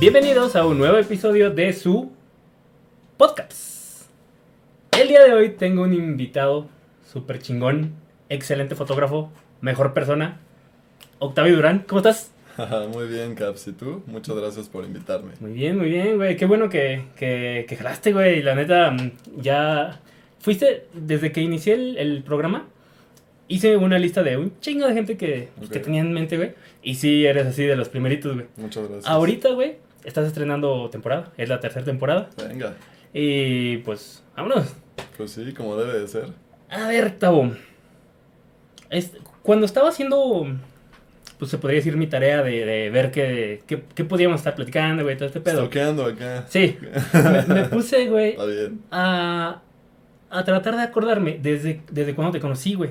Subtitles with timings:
[0.00, 2.12] Bienvenidos a un nuevo episodio de su
[3.16, 4.02] podcast.
[4.92, 6.68] El día de hoy tengo un invitado
[7.04, 7.94] súper chingón,
[8.28, 10.38] excelente fotógrafo, mejor persona,
[11.18, 11.84] Octavio Durán.
[11.88, 12.30] ¿Cómo estás?
[12.92, 13.66] muy bien, Caps.
[13.66, 14.04] ¿Y tú?
[14.06, 15.32] Muchas gracias por invitarme.
[15.40, 16.36] Muy bien, muy bien, güey.
[16.36, 18.40] Qué bueno que, que, que jalaste, güey.
[18.40, 18.96] La neta,
[19.36, 20.00] ya
[20.38, 22.68] fuiste desde que inicié el, el programa
[23.48, 26.52] hice una lista de un chingo de gente que, pues, que tenía en mente, güey.
[26.82, 28.46] Y sí, eres así de los primeritos, güey.
[28.56, 29.06] Muchas gracias.
[29.06, 29.76] Ahorita, güey,
[30.08, 31.32] estás estrenando temporada.
[31.36, 32.30] Es la tercera temporada.
[32.48, 32.74] Venga.
[33.12, 34.74] Y pues, vámonos.
[35.16, 36.26] Pues sí, como debe de ser.
[36.70, 37.52] A ver, Tabo.
[39.42, 40.46] cuando estaba haciendo,
[41.38, 45.02] pues se podría decir mi tarea de, de ver qué, qué, qué, podíamos estar platicando,
[45.02, 45.64] güey, todo este pedo.
[45.64, 46.44] Toqueando acá.
[46.48, 46.76] Sí.
[47.14, 48.80] me, me, puse, güey, Está bien.
[48.90, 49.62] a,
[50.30, 52.90] a tratar de acordarme desde, desde cuando te conocí, güey.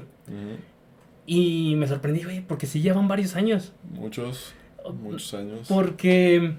[1.26, 3.74] Y me sorprendí, güey, porque sí llevan varios años.
[3.92, 4.54] Muchos,
[5.02, 5.68] muchos años.
[5.68, 6.56] Porque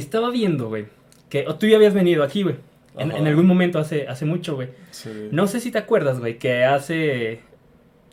[0.00, 0.86] estaba viendo, güey,
[1.28, 2.56] que tú ya habías venido aquí, güey.
[2.98, 4.68] En, en, algún momento hace, hace mucho, güey.
[4.90, 5.28] Sí.
[5.30, 7.40] No sé si te acuerdas, güey, que hace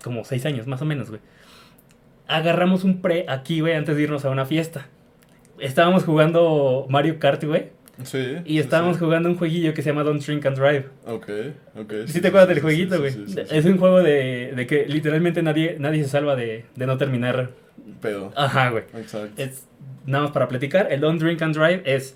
[0.03, 1.21] como seis años, más o menos, güey.
[2.27, 4.87] Agarramos un pre aquí, güey, antes de irnos a una fiesta.
[5.59, 7.71] Estábamos jugando Mario Kart, güey.
[8.03, 8.37] Sí.
[8.45, 9.03] Y estábamos sí.
[9.03, 10.85] jugando un jueguillo que se llama Don't Drink and Drive.
[11.05, 11.29] Ok,
[11.75, 11.93] ok.
[12.05, 13.13] ¿Sí, sí te acuerdas del jueguito, güey?
[13.49, 17.51] Es un juego de, de, que literalmente nadie, nadie se salva de, de no terminar.
[18.01, 18.31] Pero.
[18.35, 18.83] Ajá, güey.
[18.95, 19.41] Exacto.
[19.41, 19.65] Es
[20.05, 20.91] nada más para platicar.
[20.91, 22.15] El Don't Drink and Drive es.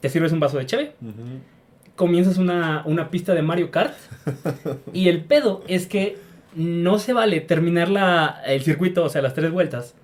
[0.00, 0.92] Te sirves un vaso de cheve.
[1.00, 1.94] Uh -huh.
[1.94, 3.94] Comienzas una, una pista de Mario Kart.
[4.92, 6.16] y el pedo es que
[6.54, 9.94] no se vale terminar la, el circuito, o sea, las tres vueltas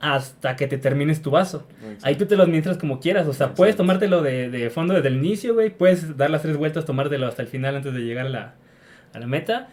[0.00, 1.66] hasta que te termines tu vaso.
[1.80, 2.06] Exacto.
[2.06, 3.22] Ahí tú te lo administras como quieras.
[3.22, 3.56] O sea, Exacto.
[3.56, 5.70] puedes tomártelo de, de, fondo desde el inicio, güey.
[5.70, 8.54] Puedes dar las tres vueltas, tomártelo hasta el final antes de llegar a la,
[9.12, 9.68] a la meta.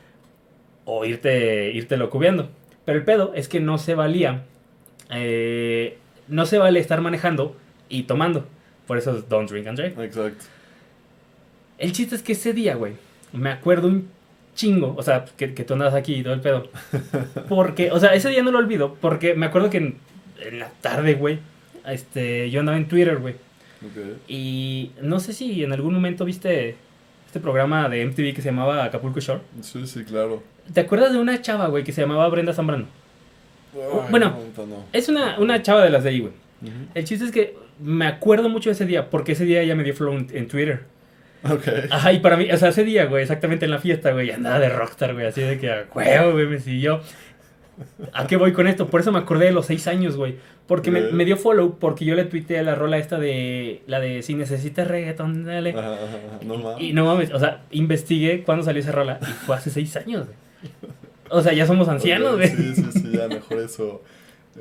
[0.86, 2.50] O irte, lo cubiendo.
[2.86, 4.44] Pero el pedo es que no se valía.
[5.12, 7.56] Eh, no se vale estar manejando
[7.90, 8.47] y tomando.
[8.88, 10.03] Por eso es don't drink and drive.
[10.03, 10.46] Exacto.
[11.78, 12.94] El chiste es que ese día, güey,
[13.34, 14.07] me acuerdo un
[14.56, 16.69] chingo, o sea, que, que, tú andas aquí y todo el pedo.
[17.50, 19.96] Porque, o sea, ese día no lo olvido, porque me acuerdo que
[20.41, 21.40] en, la tarde, güey,
[21.88, 23.35] este, yo andaba en Twitter, güey.
[23.91, 24.18] Okay.
[24.28, 26.75] Y no sé si en algún momento viste
[27.25, 29.41] este programa de MTV que se llamaba Acapulco Shore.
[29.62, 30.41] Sí, sí, claro.
[30.74, 32.85] ¿Te acuerdas de una chava, güey, que se llamaba Brenda Zambrano?
[33.74, 34.85] Ay, bueno, no, no.
[34.94, 36.34] es una, una chava de las de ahí, güey.
[36.62, 36.88] Uh -huh.
[36.95, 39.84] El chiste es que me acuerdo mucho de ese día, porque ese día ella me
[39.84, 40.84] dio flow en, en Twitter.
[41.44, 41.68] Ok.
[41.91, 44.59] Ajá, y para mí, o sea, ese día, güey, exactamente en la fiesta, güey, andaba
[44.59, 47.01] de rockstar, güey, así de que a huevo, güey, me siguió.
[48.13, 48.88] ¿A qué voy con esto?
[48.88, 50.36] Por eso me acordé de los seis años, güey.
[50.68, 54.24] Porque me, me, dio follow, porque yo le tuiteé la rola esta de, la de
[54.24, 55.72] si necesitas reggaeton, dale.
[55.72, 56.81] Ajá, ajá, no mames.
[56.81, 59.96] Y, y, no mames, o sea, investigué cuándo salió esa rola y fue hace seis
[59.96, 60.38] años, güey.
[61.30, 62.47] O sea, ya somos ancianos, güey.
[62.47, 64.02] Sí, sí, sí, ya mejor eso,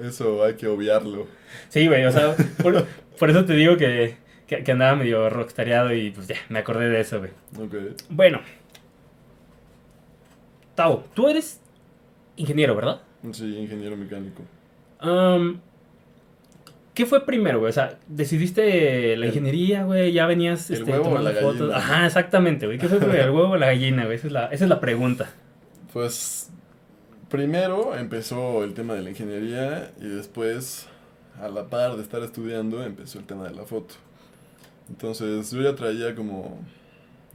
[0.02, 1.26] eso hay que obviarlo.
[1.68, 2.84] Sí, güey, o sea, por,
[3.18, 6.88] por eso te digo que, que, que, andaba medio rockstareado y pues ya, me acordé
[6.88, 7.30] de eso, güey.
[7.58, 7.96] Ok.
[8.10, 8.40] Bueno.
[10.74, 11.60] Tao, tú eres
[12.36, 13.00] ingeniero, ¿verdad?
[13.32, 14.42] Sí, ingeniero mecánico.
[15.02, 15.58] Um,
[16.94, 17.70] ¿Qué fue primero, güey?
[17.70, 20.12] O sea, ¿decidiste la ingeniería, güey?
[20.12, 21.58] ¿Ya venías el este, huevo tomando o la fotos?
[21.58, 21.76] Gallina.
[21.76, 22.78] Ajá, exactamente, güey.
[22.78, 24.16] ¿Qué fue primero, el huevo o la gallina, güey?
[24.16, 25.28] Esa es la, esa es la pregunta.
[25.92, 26.50] Pues
[27.28, 30.86] primero empezó el tema de la ingeniería y después,
[31.40, 33.94] a la par de estar estudiando, empezó el tema de la foto.
[34.88, 36.60] Entonces yo ya traía como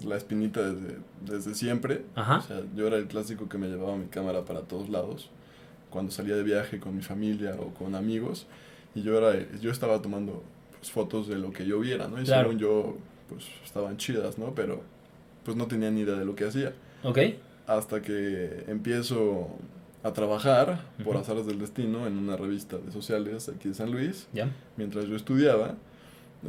[0.06, 2.04] la espinita desde, desde siempre.
[2.16, 2.38] Ajá.
[2.38, 5.30] O sea, yo era el clásico que me llevaba mi cámara para todos lados.
[5.90, 8.48] Cuando salía de viaje con mi familia o con amigos.
[8.96, 10.44] Y yo, era, yo estaba tomando
[10.78, 12.22] pues, fotos de lo que yo viera, ¿no?
[12.22, 12.50] Y Claro.
[12.50, 12.98] según yo,
[13.30, 14.54] pues estaban chidas, ¿no?
[14.56, 14.82] Pero
[15.44, 16.74] pues no tenía ni idea de lo que hacía.
[17.04, 17.18] ¿Ok?
[17.68, 19.48] Hasta que empiezo
[20.04, 24.28] a trabajar, por azares del destino, en una revista de sociales aquí de San Luis
[24.34, 24.50] ¿Ya?
[24.78, 25.76] mientras yo estudiaba.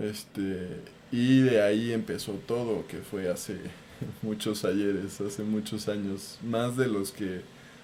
[0.01, 0.69] Este,
[1.13, 3.57] y de ahí empezó todo, que fue hace
[4.23, 7.41] muchos ayeres, hace muchos años, más de los que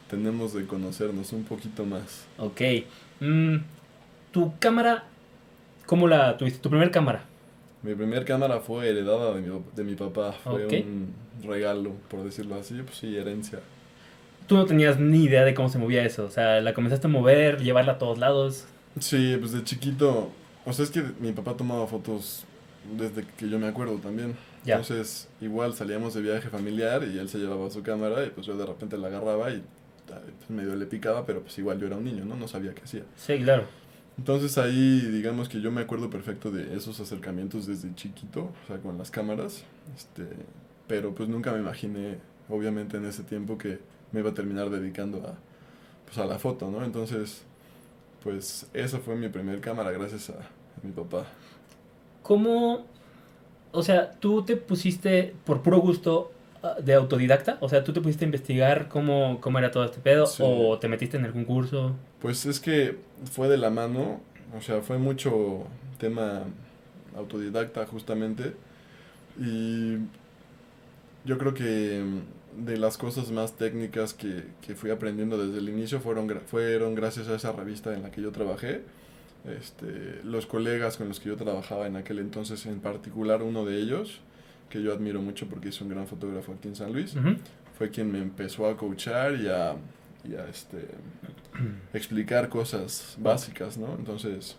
[0.08, 2.26] tenemos de conocernos, un poquito más.
[2.38, 2.61] Ok.
[3.20, 3.56] Mm,
[4.32, 5.05] ¿Tu cámara,
[5.87, 6.61] cómo la tuviste?
[6.61, 7.25] ¿Tu primer cámara?
[7.82, 11.12] Mi primer cámara fue heredada de mi, de mi papá, fue un
[11.44, 13.61] regalo, por decirlo así, pues sí, herencia.
[14.46, 16.25] Tú no tenías ni idea de cómo se movía eso.
[16.25, 18.67] O sea, la comenzaste a mover, llevarla a todos lados.
[19.00, 20.31] Sí, pues de chiquito,
[20.64, 22.44] o sea, es que mi papá tomaba fotos
[22.96, 24.36] desde que yo me acuerdo también.
[24.64, 28.56] Entonces, igual salíamos de viaje familiar y él se llevaba su cámara y pues yo
[28.56, 29.62] de repente la agarraba y
[30.06, 32.36] pues, medio le picaba, pero pues igual yo era un niño, ¿no?
[32.36, 33.02] No sabía qué hacía.
[33.16, 33.64] Sí, claro.
[34.18, 38.78] Entonces ahí, digamos que yo me acuerdo perfecto de esos acercamientos desde chiquito, o sea,
[38.78, 40.26] con las cámaras, este,
[40.88, 42.18] pero pues nunca me imaginé,
[42.48, 43.78] obviamente en ese tiempo, que
[44.12, 45.34] me iba a terminar dedicando a,
[46.06, 46.82] pues, a la foto, ¿no?
[46.82, 47.42] Entonces,
[48.22, 51.26] pues esa fue mi primer cámara gracias a, a mi papá.
[52.26, 52.84] ¿Cómo,
[53.70, 57.56] o sea, tú te pusiste por puro gusto ah, de autodidacta?
[57.61, 60.26] O sea, ¿tú te pusiste a investigar cómo, cómo era todo este pedo?
[60.26, 60.43] Sí.
[60.44, 61.94] ¿O te metiste en algún curso?
[62.19, 62.96] Pues es que
[63.31, 64.20] fue de la mano,
[64.58, 65.69] o sea, fue mucho
[65.99, 66.43] tema
[67.17, 68.55] autodidacta justamente.
[69.38, 69.99] Y
[71.25, 72.02] yo creo que
[72.56, 77.29] de las cosas más técnicas que, que fui aprendiendo desde el inicio fueron, fueron gracias
[77.29, 78.82] a esa revista en la que yo trabajé.
[79.46, 83.78] Este, los colegas con los que yo trabajaba en aquel entonces, en particular uno de
[83.78, 84.20] ellos,
[84.69, 87.14] que yo admiro mucho porque es un gran fotógrafo aquí en San Luis,
[87.78, 89.76] fue quien me empezó a coachar y a,
[90.28, 90.88] y a, este,
[91.94, 93.94] explicar cosas básicas, ¿no?
[93.96, 94.56] Entonces,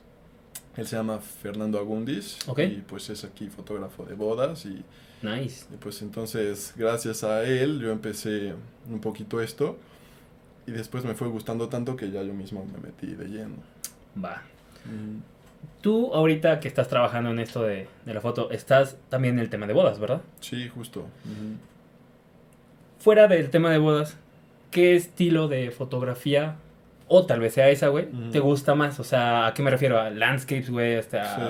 [0.77, 4.83] él se llama Fernando Agundis y pues es aquí fotógrafo de bodas y,
[5.21, 5.65] Nice.
[5.73, 8.53] y, pues entonces gracias a él yo empecé
[8.87, 9.77] un poquito esto
[10.67, 13.55] y después me fue gustando tanto que ya yo mismo me metí de lleno.
[14.23, 14.43] Va.
[15.81, 19.49] Tú ahorita que estás trabajando en esto de, de la foto, estás también en el
[19.49, 20.21] tema de bodas, ¿verdad?
[20.41, 21.05] Sí, justo.
[22.99, 24.17] Fuera del tema de bodas,
[24.71, 26.55] ¿qué estilo de fotografía,
[27.07, 28.99] o tal vez sea esa, güey, te gusta más?
[28.99, 29.99] O sea, ¿a qué me refiero?
[29.99, 30.95] ¿A landscapes, güey?
[30.95, 31.41] Hasta Sí.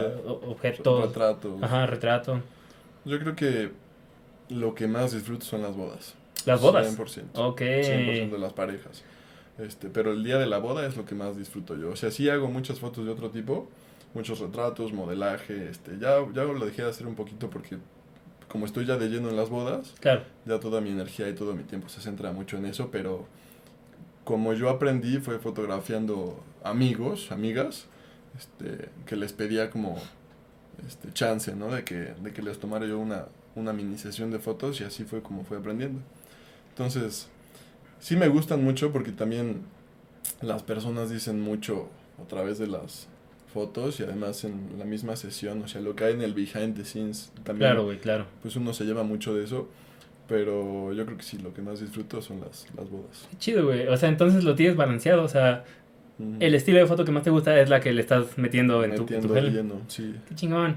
[0.47, 1.07] objetos.
[1.07, 1.63] Retratos.
[1.63, 2.41] Ajá, retrato.
[3.05, 3.71] Yo creo que
[4.49, 6.13] lo que más disfruto son las bodas.
[6.45, 6.85] Las bodas.
[6.95, 7.23] 100%.
[7.35, 7.61] Ok.
[7.61, 9.03] 100% de las parejas.
[9.59, 11.89] Este, pero el día de la boda es lo que más disfruto yo.
[11.91, 13.67] O sea, sí hago muchas fotos de otro tipo,
[14.13, 17.77] muchos retratos, modelaje, este, ya, ya lo dejé de hacer un poquito porque
[18.47, 20.23] como estoy ya de lleno en las bodas, Claro.
[20.45, 23.25] ya toda mi energía y todo mi tiempo se centra mucho en eso, pero
[24.23, 27.85] como yo aprendí fue fotografiando amigos, amigas,
[28.37, 29.97] este, que les pedía como
[30.87, 31.69] este chance, ¿no?
[31.71, 33.25] De que, de que les tomara yo una,
[33.55, 35.99] una mini sesión de fotos y así fue como fui aprendiendo.
[36.69, 37.27] Entonces,
[37.99, 39.61] sí me gustan mucho porque también
[40.41, 41.89] las personas dicen mucho
[42.23, 43.07] a través de las
[43.53, 46.75] fotos y además en la misma sesión, o sea, lo que hay en el behind
[46.75, 48.25] the scenes también Claro, güey, claro.
[48.41, 49.67] pues uno se lleva mucho de eso,
[50.27, 53.27] pero yo creo que sí, lo que más disfruto son las, las bodas.
[53.31, 53.87] Qué chido, güey.
[53.87, 55.23] O sea, entonces lo tienes balanceado.
[55.23, 55.63] O sea,
[56.41, 58.95] el estilo de foto que más te gusta es la que le estás metiendo en
[58.95, 59.53] tu, en tu Metiendo gel.
[59.53, 60.13] lleno, sí.
[60.27, 60.75] Qué chingón.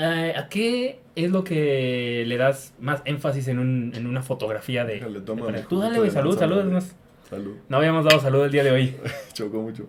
[0.00, 4.84] Eh, ¿A qué es lo que le das más énfasis en, un, en una fotografía
[4.84, 6.62] de, Déjale, de toma mi Tú dale, güey, de salud, salud.
[6.64, 6.94] más,
[7.28, 7.56] Salud.
[7.68, 8.96] no habíamos dado salud el día de hoy.
[9.32, 9.88] Chocó mucho.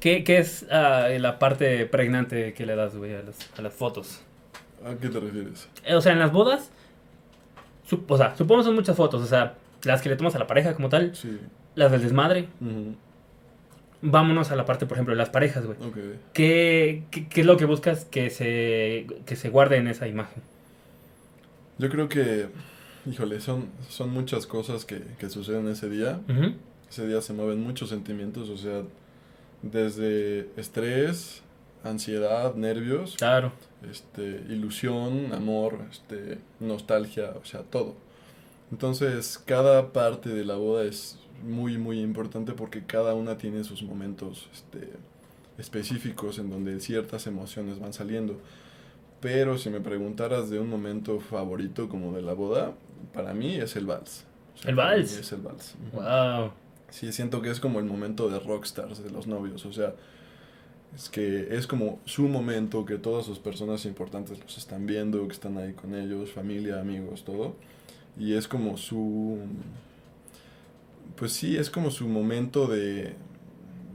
[0.00, 3.72] ¿Qué, qué es ah, la parte pregnante que le das, güey, a las, a las
[3.72, 4.20] fotos?
[4.84, 5.68] ¿A qué te refieres?
[5.84, 6.72] Eh, O sea, en las bodas,
[8.08, 9.54] o sea, supongo son muchas fotos, o sea,
[9.84, 11.38] las que le tomas a la pareja como tal, Sí.
[11.76, 12.48] las del desmadre.
[12.60, 12.96] Ujú.
[14.02, 15.78] Vámonos a la parte, por ejemplo, de las parejas, güey.
[15.80, 15.96] Ok.
[16.32, 20.42] ¿Qué, qué, qué es lo que buscas que se, que se guarde en esa imagen?
[21.78, 22.48] Yo creo que,
[23.06, 26.20] híjole, son, son muchas cosas que, que suceden ese día.
[26.90, 28.82] Ese día se mueven muchos sentimientos, o sea,
[29.62, 31.42] desde estrés,
[31.84, 33.52] ansiedad, nervios, Claro.
[33.90, 37.94] este, ilusión, amor, este, nostalgia, o sea, todo.
[38.70, 43.82] Entonces, cada parte de la boda es muy, muy importante porque cada una tiene sus
[43.82, 44.90] momentos este,
[45.58, 48.38] específicos en donde ciertas emociones van saliendo.
[49.20, 52.72] Pero si me preguntaras de un momento favorito como de la boda,
[53.14, 54.24] para mí es el vals.
[54.54, 55.16] O sea, ¿El vals?
[55.16, 55.74] Es el vals.
[55.92, 56.50] Wow.
[56.90, 59.94] Sí, siento que es como el momento de rockstars de los novios, o sea,
[60.94, 65.32] es que es como su momento, que todas sus personas importantes los están viendo, que
[65.32, 67.54] están ahí con ellos, familia, amigos, todo,
[68.18, 69.38] y es como su,
[71.16, 73.14] pues sí, es como su momento de,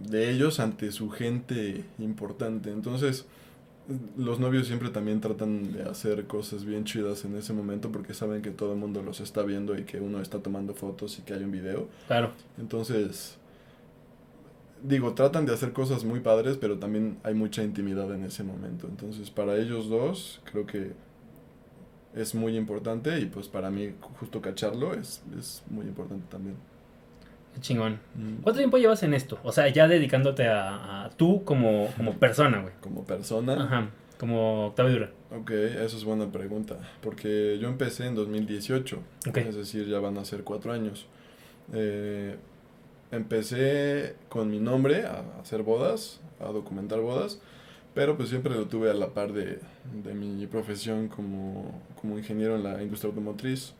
[0.10, 3.26] de ellos ante su gente importante, entonces
[4.18, 8.42] los novios siempre también tratan de hacer cosas bien chidas en ese momento porque saben
[8.42, 11.34] que todo el mundo los está viendo y que uno está tomando fotos y que
[11.34, 11.88] hay un video.
[12.08, 12.32] Claro.
[12.58, 13.38] Entonces,
[14.84, 18.88] digo, tratan de hacer cosas muy padres, pero también hay mucha intimidad en ese momento.
[18.88, 20.92] Entonces, para ellos dos, creo que
[22.14, 26.56] es muy importante y pues para mí justo cacharlo es, es muy importante también.
[27.62, 28.00] Chingón.
[28.16, 28.42] Mm.
[28.44, 29.40] ¿Cuánto tiempo llevas en esto?
[29.44, 32.74] O sea, ya dedicándote a, a tú como, como persona, güey.
[32.82, 33.90] Como persona, Ajá.
[34.20, 35.12] Como Octavio Dura.
[35.30, 39.00] ok, eso es buena pregunta, porque yo empecé en 2018,
[39.30, 39.38] Ok.
[39.38, 41.06] es decir, ya van a ser cuatro años.
[41.72, 42.36] Eh,
[43.12, 47.40] empecé con mi nombre a hacer bodas, a documentar bodas,
[47.94, 49.60] pero pues siempre lo tuve a la par de,
[50.04, 53.74] de mi profesión como, como ingeniero en la industria automotriz.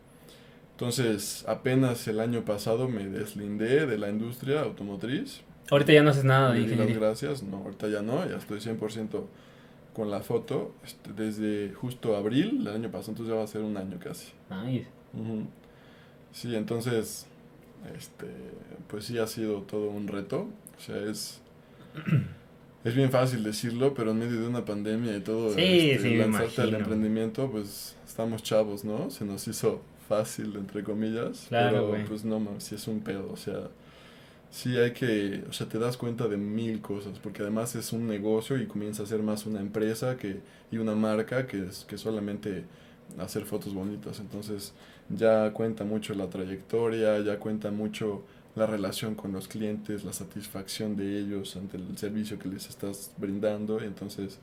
[0.78, 5.42] Entonces, apenas el año pasado me deslindé de la industria automotriz.
[5.72, 7.00] Ahorita ya no haces nada de las ingeniería.
[7.00, 9.24] gracias, no, ahorita ya no, ya estoy 100%
[9.96, 13.62] con la foto, este, desde justo abril del año pasado, entonces ya va a ser
[13.62, 14.28] un año casi.
[14.52, 14.86] Nice.
[16.32, 17.26] Sí, entonces,
[17.98, 18.28] este,
[18.88, 20.48] pues sí ha sido todo un reto.
[20.78, 21.42] O sea, es,
[22.84, 26.18] es bien fácil decirlo, pero en medio de una pandemia y todo, Sí, este, sí,
[26.18, 29.10] lanzarte al emprendimiento, pues estamos chavos, ¿no?
[29.10, 33.30] Se nos hizo fácil, entre comillas, Claro, pero pues no, mames, sí es un pedo,
[33.32, 33.68] o sea,
[34.50, 38.08] sí hay que, o sea, te das cuenta de mil cosas, porque además es un
[38.08, 40.40] negocio y comienza a ser más una empresa que
[40.72, 42.64] y una marca que es que solamente
[43.20, 44.74] hacer fotos bonitas, entonces
[45.10, 48.24] ya cuenta mucho la trayectoria, ya cuenta mucho
[48.56, 53.12] la relación con los clientes, la satisfacción de ellos ante el servicio que les estás
[53.18, 54.40] brindando, y entonces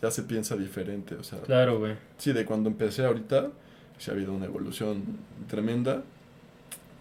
[0.00, 1.94] ya se piensa diferente, o sea, Claro, güey.
[2.18, 3.50] sí, de cuando empecé ahorita,
[3.98, 5.02] sí ha habido una evolución
[5.48, 6.02] tremenda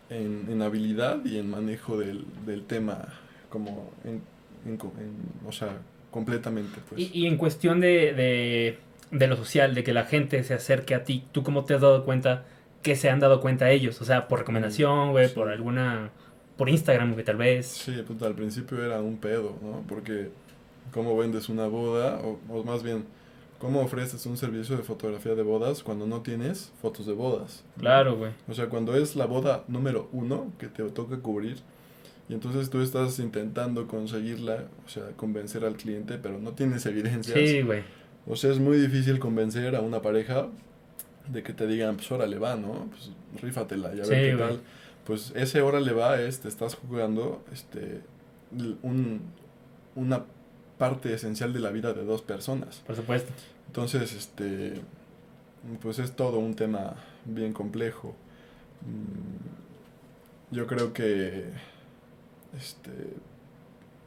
[0.10, 3.08] en, en habilidad y en manejo del, del tema,
[3.50, 4.22] como en,
[4.66, 5.78] en en- o sea,
[6.12, 7.02] completamente, pues.
[7.02, 8.78] Y, y en cuestión de, de,
[9.12, 11.82] de lo social, de que la gente se acerque a ti, ¿tú cómo te has
[11.82, 12.46] dado cuenta
[12.84, 14.00] que se han dado cuenta ellos?
[14.02, 15.34] O sea, por recomendación, güey, Sí.
[15.36, 16.12] por alguna...
[16.58, 17.68] Por Instagram, güey, tal vez.
[17.68, 19.84] Sí, puta, al principio era un pedo, ¿no?
[19.90, 20.30] Porque
[20.94, 23.04] cómo vendes una boda, o, o más bien,
[23.66, 27.64] cómo ofreces un servicio de fotografía de bodas cuando no tienes fotos de bodas.
[27.80, 28.32] Claro, güey.
[28.48, 31.58] O sea, cuando es la boda número uno que te toca cubrir,
[32.30, 37.38] y entonces tú estás intentando conseguirla, o sea, convencer al cliente, pero no tienes evidencias.
[37.38, 37.82] Sí, güey.
[38.28, 40.48] O sea, es muy difícil convencer a una pareja
[41.28, 42.88] de que te digan, pues órale va, ¿no?
[42.92, 44.48] Pues rífatela y a Sí, ver qué güey.
[44.50, 44.62] tal.
[45.06, 48.02] Pues ese órale va es, te estás jugando este,
[48.84, 49.22] un,
[49.96, 50.24] una
[50.78, 52.82] parte esencial de la vida de dos personas.
[52.86, 53.32] Por supuesto.
[53.68, 54.74] Entonces, este,
[55.82, 58.16] pues es todo un tema bien complejo.
[58.82, 61.46] Mm, Yo creo que,
[62.58, 62.92] este,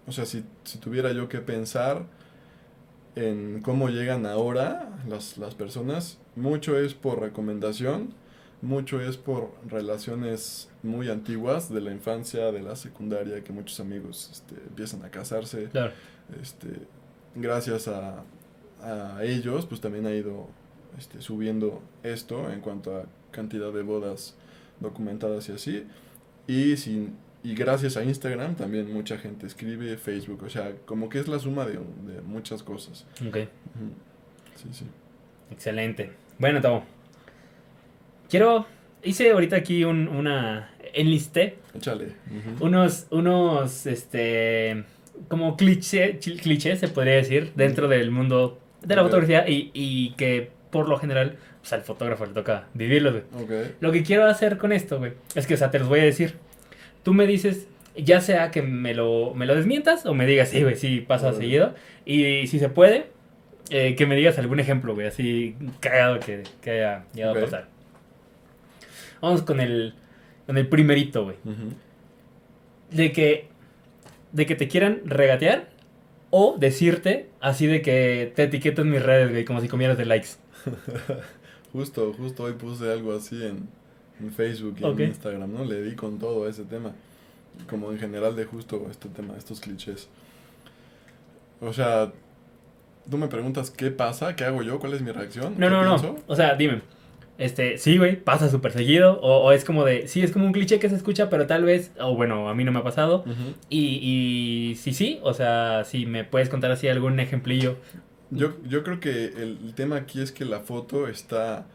[0.06, 2.04] o sea, si, si tuviera yo que pensar
[3.16, 8.14] en cómo llegan ahora las, las personas, mucho es por recomendación,
[8.62, 14.30] mucho es por relaciones muy antiguas de la infancia, de la secundaria, que muchos amigos
[14.32, 15.92] este, empiezan a casarse Claro.
[16.40, 16.68] Este,
[17.34, 18.24] gracias a,
[18.82, 20.48] a ellos, pues también ha ido
[20.98, 24.36] este, subiendo esto en cuanto a cantidad de bodas
[24.80, 25.86] documentadas y así.
[26.46, 31.18] Y, sin, y gracias a Instagram también mucha gente escribe, Facebook, o sea, como que
[31.18, 33.06] es la suma de, de muchas cosas.
[33.26, 33.36] Ok.
[34.56, 34.86] Sí, sí.
[35.50, 36.12] Excelente.
[36.38, 36.84] Bueno, Tavo.
[38.28, 38.66] Quiero...
[39.00, 40.72] Hice ahorita aquí un, una...
[40.92, 42.14] Enlisté Échale.
[42.60, 44.84] Unos, unos, este,
[45.28, 50.50] como cliché, clichés, se podría decir, dentro del mundo de la fotografía y, y que
[50.70, 53.64] por lo general, pues al fotógrafo le toca vivirlos, güey.
[53.80, 56.04] Lo que quiero hacer con esto, güey, es que, o sea, te los voy a
[56.04, 56.34] decir.
[57.02, 60.62] Tú me dices, ya sea que me lo, me lo desmientas o me digas, sí,
[60.62, 61.42] güey, sí pasa Órale.
[61.42, 61.74] seguido.
[62.04, 63.06] Y si se puede,
[63.70, 67.68] eh, que me digas algún ejemplo, güey, así cagado que, que haya llegado a pasar.
[69.20, 69.94] Vamos con el,
[70.46, 71.36] con el primerito, güey
[72.90, 73.48] de que
[74.32, 75.68] de que te quieran regatear
[76.30, 80.04] o decirte así de que te etiqueto en mis redes, güey, como si comieras de
[80.04, 80.28] likes.
[81.72, 83.68] Justo, justo hoy puse algo así en,
[84.20, 85.64] en Facebook y en Instagram, ¿no?
[85.66, 86.92] Le di con todo a ese tema.
[87.68, 90.08] Como en general de justo este tema, estos clichés.
[91.60, 92.10] O sea,
[93.10, 95.54] tú me preguntas qué pasa, qué hago yo, cuál es mi reacción.
[95.58, 96.16] No, ¿Qué no, no.
[96.26, 96.80] O sea, dime.
[97.38, 99.20] Este, sí, güey, pasa súper seguido.
[99.20, 101.64] O, o es como de, sí, es como un cliché que se escucha, pero tal
[101.64, 103.24] vez, o bueno, a mí no me ha pasado.
[103.70, 107.76] Y, y sí, sí, o sea, si me puedes contar así algún ejemplillo.
[108.30, 111.66] Yo, yo creo que el, el tema aquí es que la foto está,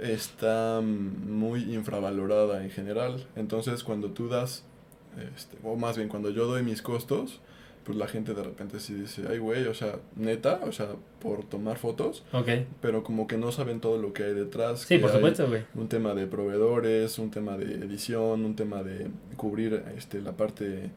[0.00, 3.26] está muy infravalorada en general.
[3.36, 4.64] Entonces, cuando tú das,
[5.36, 7.40] este, o más bien cuando yo doy mis costos,
[7.86, 10.88] pues la gente de repente sí dice, ay, güey, o sea, neta, o sea,
[11.20, 12.48] por tomar fotos, Ok.
[12.80, 14.80] pero como que no saben todo lo que hay detrás.
[14.80, 15.62] Sí, por supuesto, güey.
[15.76, 20.90] Un tema de proveedores, un tema de edición, un tema de cubrir este, la parte,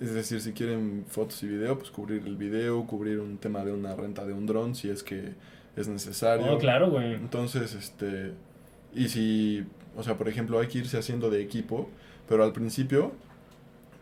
[0.00, 3.72] es decir, si quieren fotos y video, pues cubrir el video, cubrir un tema de
[3.72, 5.34] una renta de un dron si es que
[5.76, 6.50] es necesario.
[6.54, 7.12] Oh, claro, güey.
[7.12, 8.32] Entonces, este,
[8.94, 9.64] y si,
[9.98, 11.90] o sea, por ejemplo, hay que irse haciendo de equipo,
[12.26, 13.12] pero al principio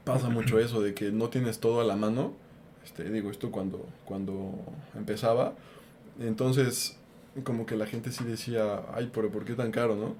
[0.05, 2.33] pasa mucho eso de que no tienes todo a la mano.
[2.85, 4.53] Este, digo esto cuando, cuando
[4.97, 5.55] empezaba.
[6.19, 6.97] Entonces,
[7.45, 10.15] como que la gente sí decía, ay, pero ¿por qué tan caro, no?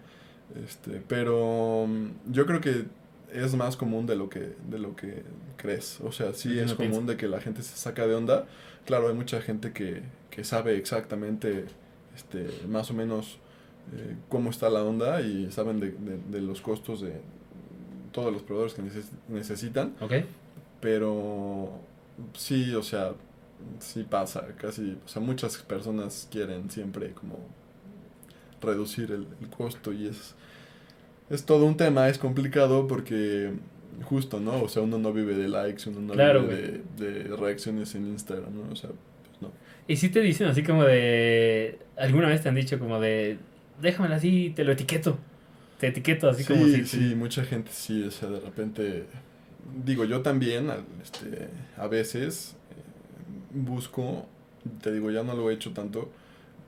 [0.65, 2.85] Este, pero mm, yo creo que
[3.33, 5.23] es más común de lo que, de lo que
[5.57, 6.01] crees.
[6.03, 8.47] O sea, sí es no común de que la gente se saca de onda.
[8.87, 11.67] Claro, hay mucha gente que, que sabe exactamente,
[12.17, 13.39] este, más o menos
[13.95, 17.21] eh, cómo está la onda y saben de, de- de los costos de
[18.13, 19.95] todos los proveedores que neces- necesitan.
[20.01, 20.13] Ok.
[20.81, 21.71] Pero
[22.35, 23.13] sí, o sea,
[23.79, 27.39] sí pasa, casi, o sea, muchas personas quieren siempre como
[28.63, 30.35] reducir el, el costo y es,
[31.31, 33.53] es todo un tema, es complicado porque
[34.05, 34.63] justo, ¿no?
[34.63, 38.07] O sea, uno no vive de likes, uno no Claro, vive de, de reacciones en
[38.09, 38.73] Instagram, ¿no?
[38.73, 39.51] O sea, pues no.
[39.89, 41.79] Y si te dicen así como de...
[41.97, 43.39] Alguna vez te han dicho como de...
[43.81, 45.19] Déjamela así, te lo etiqueto.
[45.81, 46.85] Te etiqueto así sí, como si...
[46.85, 49.07] sí, mucha gente sí, o sea, de repente,
[49.85, 50.71] digo, yo también,
[51.03, 52.75] este, a veces eh,
[53.55, 54.27] busco,
[54.83, 56.11] te digo, ya no lo he hecho tanto,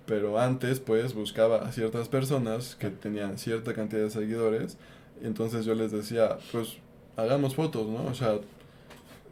[0.07, 4.78] pero antes, pues, buscaba a ciertas personas que tenían cierta cantidad de seguidores,
[5.23, 6.78] y entonces yo les decía, pues,
[7.16, 8.07] hagamos fotos, ¿no?
[8.07, 8.38] O sea,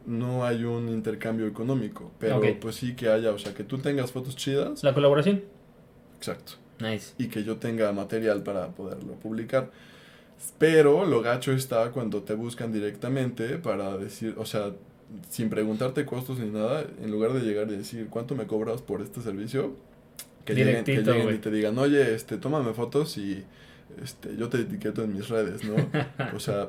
[0.06, 2.46] no hay un intercambio económico, pero Ok.
[2.60, 5.42] pues sí que haya, o sea, que tú tengas fotos chidas, La colaboración.
[6.16, 7.12] exacto Nice.
[7.18, 9.70] y que yo tenga material para poderlo publicar.
[10.58, 14.70] Pero lo gacho está cuando te buscan directamente para decir, o sea,
[15.28, 19.02] sin preguntarte costos ni nada, en lugar de llegar y decir, ¿cuánto me cobras por
[19.02, 19.76] este servicio?
[20.44, 23.44] Que lleguen, que lleguen y te digan, oye, este, tómame fotos y
[24.02, 25.74] este, yo te etiqueto en mis redes, ¿no?
[26.34, 26.68] o sea,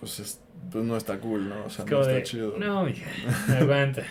[0.00, 0.40] pues, es-
[0.72, 1.66] pues no está cool, ¿no?
[1.66, 2.22] O sea, no está de...
[2.22, 2.56] chido.
[2.58, 3.04] No, mija,
[3.60, 4.04] aguanta.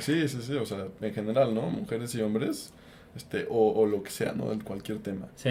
[0.00, 1.62] Sí, sí, sí, o sea, en general, ¿no?
[1.62, 2.72] Mujeres y hombres,
[3.16, 4.52] este, o, o lo que sea, ¿no?
[4.52, 5.28] En cualquier tema.
[5.36, 5.50] Sí.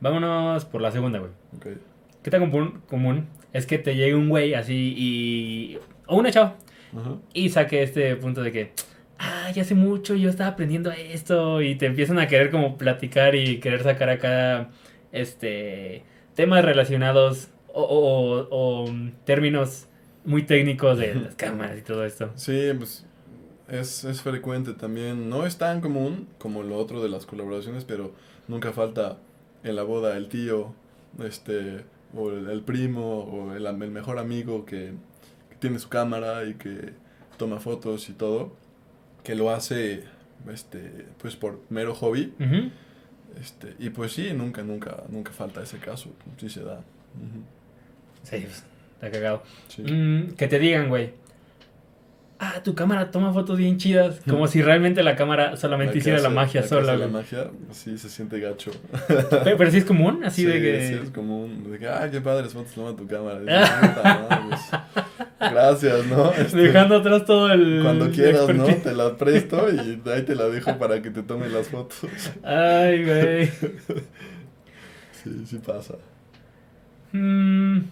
[0.00, 1.30] Vámonos por la segunda, güey.
[1.56, 1.66] Ok.
[2.22, 5.78] ¿Qué tan común, común es que te llegue un güey así y...
[6.06, 6.56] O una chava.
[7.32, 8.72] Y saque este punto de que...
[9.18, 11.62] Ah, ya hace mucho yo estaba aprendiendo esto.
[11.62, 14.70] Y te empiezan a querer como platicar y querer sacar acá...
[15.12, 16.02] Este...
[16.34, 19.86] Temas relacionados o, o- o, mm, términos
[20.24, 22.30] muy técnicos de las cámaras y todo esto.
[22.36, 23.06] Sí, pues
[23.72, 25.28] es, es frecuente también.
[25.28, 28.12] No es tan común como lo otro de las colaboraciones, pero
[28.46, 29.18] nunca falta
[29.64, 30.74] en la boda el tío,
[31.24, 34.92] este, o el, el primo, o el, el mejor amigo que,
[35.50, 36.92] que tiene su cámara y que
[37.38, 38.52] toma fotos y todo,
[39.24, 40.04] que lo hace,
[40.52, 42.34] este, pues por mero hobby.
[43.40, 46.10] Este, y pues sí, nunca, nunca, nunca falta ese caso.
[46.36, 46.82] Sí se da.
[48.22, 48.64] Sí, pues,
[48.94, 49.42] está cagado.
[49.68, 49.82] Sí.
[49.82, 51.21] Mm, que te digan, güey.
[52.44, 54.20] Ah, tu cámara toma fotos bien chidas.
[54.28, 58.40] Como si realmente la cámara solamente hiciera la magia sola, La magia, sí se siente
[58.40, 58.72] gacho.
[59.06, 60.88] Pero, pero sí es común, así sí, de que.
[60.88, 61.70] sí, es común.
[61.70, 63.38] De que, ah, qué padres fotos toma tu cámara.
[63.38, 64.56] Y dices, "Puta madre,
[65.38, 66.32] pues, gracias, ¿no?
[66.32, 67.80] Este, Dejando atrás todo el.
[67.80, 68.64] Cuando quieras, ¿no?
[68.64, 72.00] Te la presto y ahí te la dejo para que te tomen las fotos.
[72.42, 73.50] Ay, güey.
[75.22, 75.94] Sí, sí pasa.
[77.12, 77.82] Mm.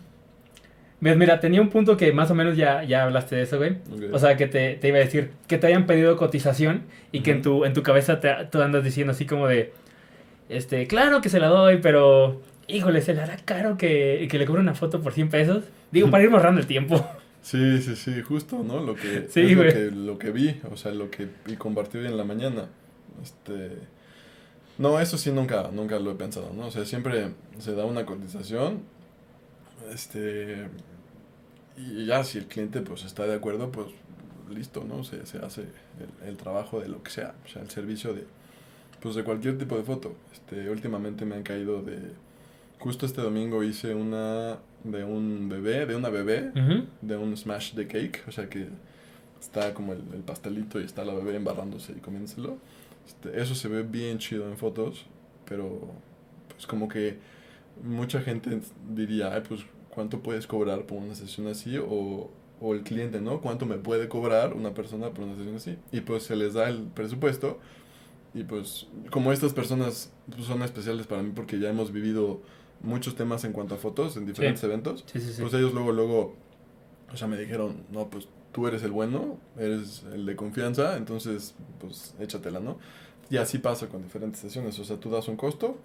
[1.00, 3.76] Mira, tenía un punto que más o menos ya, ya hablaste de eso, güey.
[4.12, 7.30] O sea, que te, te iba a decir que te hayan pedido cotización y que
[7.30, 9.72] en tu, en tu cabeza te, tú andas diciendo así como de,
[10.50, 14.44] este, claro que se la doy, pero, híjole, se le hará caro que, que le
[14.44, 15.64] cobre una foto por 100 pesos.
[15.90, 17.04] Digo, para ir ahorrando el tiempo.
[17.42, 18.80] Sí, sí, sí, justo, ¿no?
[18.80, 21.96] Lo que, Sí, es lo que, lo que vi, o sea, lo que y compartí
[21.96, 22.66] hoy en la mañana.
[23.22, 23.78] Este,
[24.76, 26.66] no, eso sí nunca, nunca lo he pensado, ¿no?
[26.66, 28.82] O sea, siempre se da una cotización,
[29.92, 30.66] este,
[31.76, 33.86] y ya si el cliente pues está de acuerdo, pues
[34.50, 35.04] listo, ¿no?
[35.04, 35.62] Se, se hace
[36.22, 38.24] el, el trabajo de lo que sea, o sea, el servicio de,
[39.00, 40.14] pues de cualquier tipo de foto.
[40.32, 41.98] Este, últimamente me han caído de,
[42.78, 46.86] justo este domingo hice una de un bebé, de una bebé, Ujú.
[47.02, 48.66] de un smash de cake, o sea que
[49.40, 52.58] está como el, el pastelito y está la bebé embarrándose y comiéndoselo.
[53.06, 55.06] Este, eso se ve bien chido en fotos,
[55.46, 55.92] pero
[56.48, 57.18] pues como que
[57.84, 58.60] mucha gente
[58.92, 59.60] diría, ay, pues
[59.94, 63.40] cuánto puedes cobrar por una sesión así o, o el cliente, ¿no?
[63.40, 65.76] ¿Cuánto me puede cobrar una persona por una sesión así?
[65.92, 67.58] Y pues se les da el presupuesto
[68.34, 72.40] y pues como estas personas pues, son especiales para mí porque ya hemos vivido
[72.82, 75.42] muchos temas en cuanto a fotos en diferentes eventos, Sí, sí, sí.
[75.42, 76.34] pues ellos luego, luego,
[77.12, 81.54] o sea, me dijeron, no, pues tú eres el bueno, eres el de confianza, entonces,
[81.80, 82.78] pues échatela, ¿no?
[83.28, 85.76] Y así pasa con diferentes sesiones, o sea, tú das un costo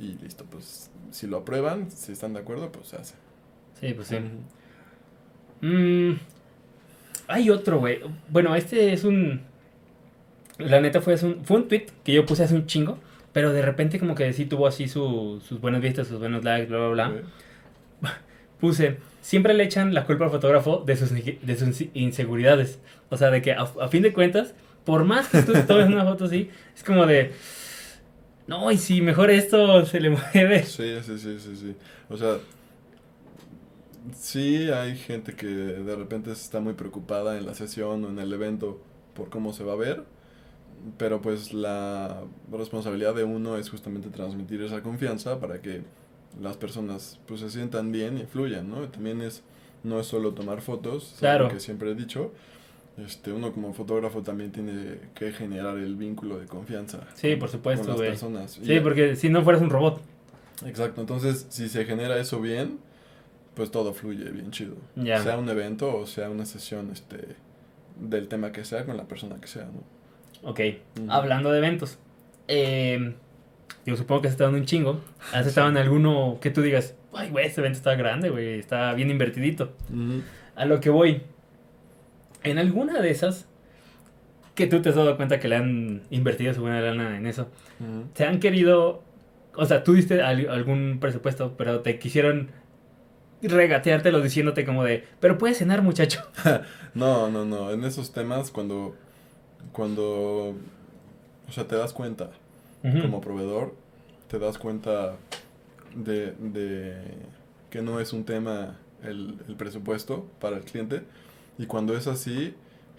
[0.00, 3.14] y listo, pues si lo aprueban, si están de acuerdo, pues se hace.
[3.80, 4.16] Sí, pues sí.
[5.60, 6.14] Mm,
[7.28, 8.00] hay otro, güey.
[8.28, 9.42] Bueno, este es un...
[10.58, 12.98] La neta fue, es un, fue un tweet que yo puse hace un chingo,
[13.32, 16.68] pero de repente como que sí tuvo así su- sus buenas vistas, sus buenos likes,
[16.68, 17.22] bla, bla, bla.
[18.60, 22.78] Puse, siempre le echan la culpa al fotógrafo de sus, de sus inseguridades.
[23.10, 26.04] O sea, de que a, a fin de cuentas, por más que tú tomes una
[26.04, 27.32] foto así, es como de...
[28.46, 30.62] No, y si mejor esto se le mueve.
[30.62, 31.74] Sí, sí, sí, sí, sí.
[32.08, 32.36] O sea,
[34.12, 38.32] sí hay gente que de repente está muy preocupada en la sesión o en el
[38.32, 38.80] evento
[39.14, 40.04] por cómo se va a ver,
[40.98, 45.82] pero pues la responsabilidad de uno es justamente transmitir esa confianza para que
[46.40, 48.88] las personas pues se sientan bien y fluyan, ¿no?
[48.88, 49.42] También es,
[49.84, 51.48] no es solo tomar fotos, Claro.
[51.48, 52.32] que siempre he dicho.
[52.96, 57.86] Este, uno como fotógrafo también tiene que generar el vínculo de confianza Sí, por supuesto,
[57.88, 58.52] con las personas.
[58.62, 60.00] Sí, Y- porque si no fueras un robot.
[60.64, 62.78] Exacto, entonces si se genera eso bien,
[63.54, 64.76] pues todo fluye bien chido.
[65.22, 67.36] Sea un evento o sea una sesión este
[68.00, 70.48] del tema que sea con la persona que sea, ¿no?
[70.48, 70.60] Ok,
[71.08, 71.98] hablando de eventos.
[72.48, 73.14] Eh,
[73.86, 75.00] yo supongo que has estado en un chingo.
[75.32, 78.92] ¿Has estado en alguno que tú digas, ay, güey, este evento está grande, güey, está
[78.94, 79.72] bien invertidito?
[80.56, 81.22] A lo que voy.
[82.42, 83.46] En alguna de esas,
[84.54, 87.48] que tú te has dado cuenta que le han invertido su buena lana en eso,
[88.12, 89.02] te han querido,
[89.56, 92.50] o sea, tú diste al- algún presupuesto, pero te quisieron
[93.48, 96.22] regateártelo diciéndote como de, pero puedes cenar, muchacho.
[96.94, 97.72] No, no, no.
[97.72, 98.94] En esos temas, cuando,
[99.72, 100.54] cuando,
[101.48, 102.30] o sea, te das cuenta
[103.02, 103.74] como proveedor,
[104.28, 105.16] te das cuenta
[105.96, 106.94] de, de
[107.70, 111.02] que no es un tema el, el presupuesto para el cliente.
[111.58, 112.54] Y cuando es así,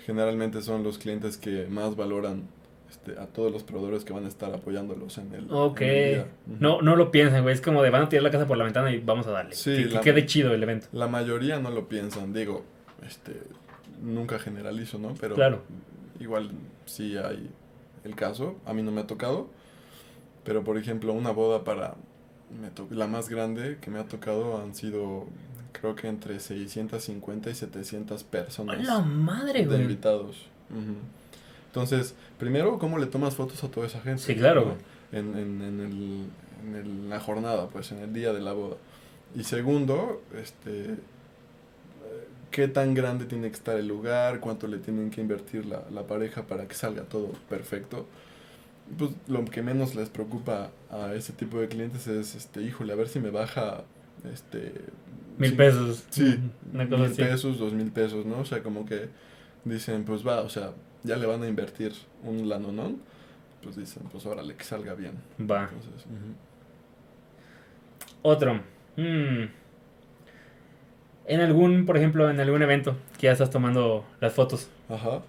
[0.05, 2.43] generalmente son los clientes que más valoran
[2.89, 5.81] este, a todos los proveedores que van a estar apoyándolos en el, Ok.
[5.81, 6.27] en el día.
[6.47, 6.57] Ujú.
[6.59, 7.53] No, no lo piensan, güey.
[7.55, 9.55] Es como de van a tirar la casa por la ventana y vamos a darle.
[9.55, 10.87] Sí, que, que quede chido el evento.
[10.93, 12.63] La mayoría no lo piensan, digo,
[13.05, 13.41] este,
[14.01, 15.13] nunca generalizo, ¿no?
[15.19, 15.61] Pero Claro.
[16.19, 16.51] igual
[16.85, 17.49] sí hay
[18.03, 19.49] el caso, a mí no me ha tocado,
[20.43, 21.95] pero por ejemplo una boda para,
[22.61, 25.25] me to- la más grande que me ha tocado han sido
[25.71, 29.81] creo que entre 650 y 700 personas ¡A la madre, de güey!
[29.81, 30.45] invitados.
[30.69, 30.95] Ujú.
[31.75, 34.23] Entonces, primero, ¿cómo le tomas fotos a toda esa gente?
[34.23, 34.75] Sí, claro.
[35.11, 36.25] En, en, en, el,
[36.67, 38.77] en el- la jornada, pues, en el día de la boda.
[39.35, 40.95] Y segundo, este,
[42.51, 44.39] ¿qué tan grande tiene que estar el lugar?
[44.39, 48.05] ¿Cuánto le tienen que invertir la, la pareja para que salga todo perfecto?
[48.97, 52.95] Pues lo que menos les preocupa a ese tipo de clientes es, este, híjole, a
[52.95, 53.83] ver si me baja,
[54.33, 54.73] este...
[55.37, 56.03] Mil sí, pesos.
[56.09, 56.39] Sí,
[56.73, 57.23] mil así.
[57.23, 58.39] pesos, dos mil pesos, ¿no?
[58.39, 59.09] O sea, como que
[59.65, 60.71] dicen, pues va, o sea,
[61.05, 62.99] ya le van a invertir un lanonón,
[63.63, 65.13] pues dicen, pues órale, que salga bien.
[65.39, 65.63] Va.
[65.63, 66.05] Entonces.
[68.21, 68.55] Otro.
[68.97, 69.45] Mm.
[71.27, 75.21] En algún, por ejemplo, en algún evento que ya estás tomando las fotos Ajá.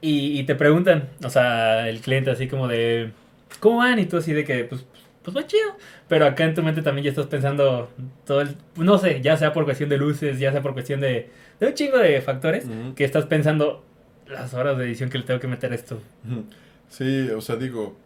[0.00, 3.12] y, y te preguntan, o sea, el cliente así como de,
[3.60, 4.00] ¿cómo van?
[4.00, 4.84] Y tú así de que, pues,
[5.22, 5.76] pues va chido.
[6.08, 7.88] Pero acá en tu mente también ya estás pensando
[8.26, 11.30] todo el, no sé, ya sea por cuestión de luces, ya sea por cuestión de,
[11.60, 13.84] de un chingo de factores, que estás pensando
[14.32, 16.00] las horas de edición que le tengo que meter a esto.
[16.90, 17.96] Sí, o sea, digo,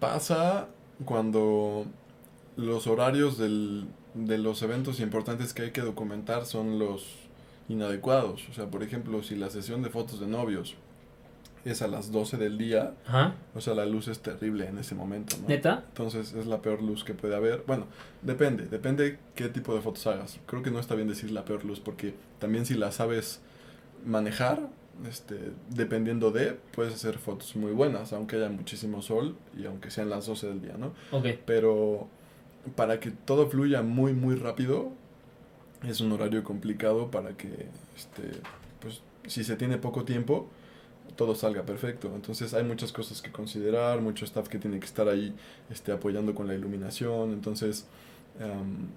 [0.00, 0.66] pasa
[1.04, 1.86] cuando
[2.56, 7.06] los horarios del, de los eventos importantes que hay que documentar son los
[7.68, 8.48] inadecuados.
[8.50, 10.74] O sea, por ejemplo, si la sesión de fotos de novios
[11.64, 13.34] es a las 12 del día, Ajá.
[13.54, 15.46] o sea, la luz es terrible en ese momento, ¿no?
[15.48, 15.84] ¿Neta?
[15.88, 17.62] Entonces es la peor luz que puede haber.
[17.66, 17.86] Bueno,
[18.22, 20.40] depende, depende qué tipo de fotos hagas.
[20.46, 23.40] Creo que no está bien decir la peor luz porque también si la sabes
[24.04, 24.68] manejar,
[25.08, 30.10] este, dependiendo de, puedes hacer fotos muy buenas, aunque haya muchísimo sol y aunque sean
[30.10, 30.92] las 12 del día, ¿no?
[31.46, 32.08] Pero
[32.76, 34.92] para que todo fluya muy, muy rápido,
[35.86, 38.32] es un horario complicado para que, este,
[38.80, 40.48] pues, si se tiene poco tiempo,
[41.16, 42.12] todo salga perfecto.
[42.14, 45.34] Entonces hay muchas cosas que considerar, mucho staff que tiene que estar ahí
[45.70, 47.32] este, apoyando con la iluminación.
[47.32, 47.86] Entonces
[48.38, 48.88] em,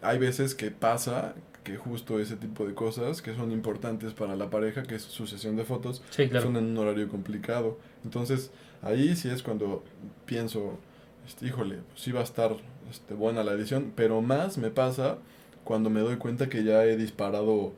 [0.00, 4.50] hay veces que pasa que justo ese tipo de cosas que son importantes para la
[4.50, 6.46] pareja, que es su sesión de fotos, Sí, claro.
[6.46, 7.78] son en un horario complicado.
[8.04, 8.50] Entonces,
[8.82, 9.84] ahí sí es cuando
[10.26, 10.78] pienso,
[11.26, 12.56] este, híjole, sí va a estar
[12.90, 15.18] este, buena la edición, pero más me pasa
[15.64, 17.72] cuando me doy cuenta que ya he disparado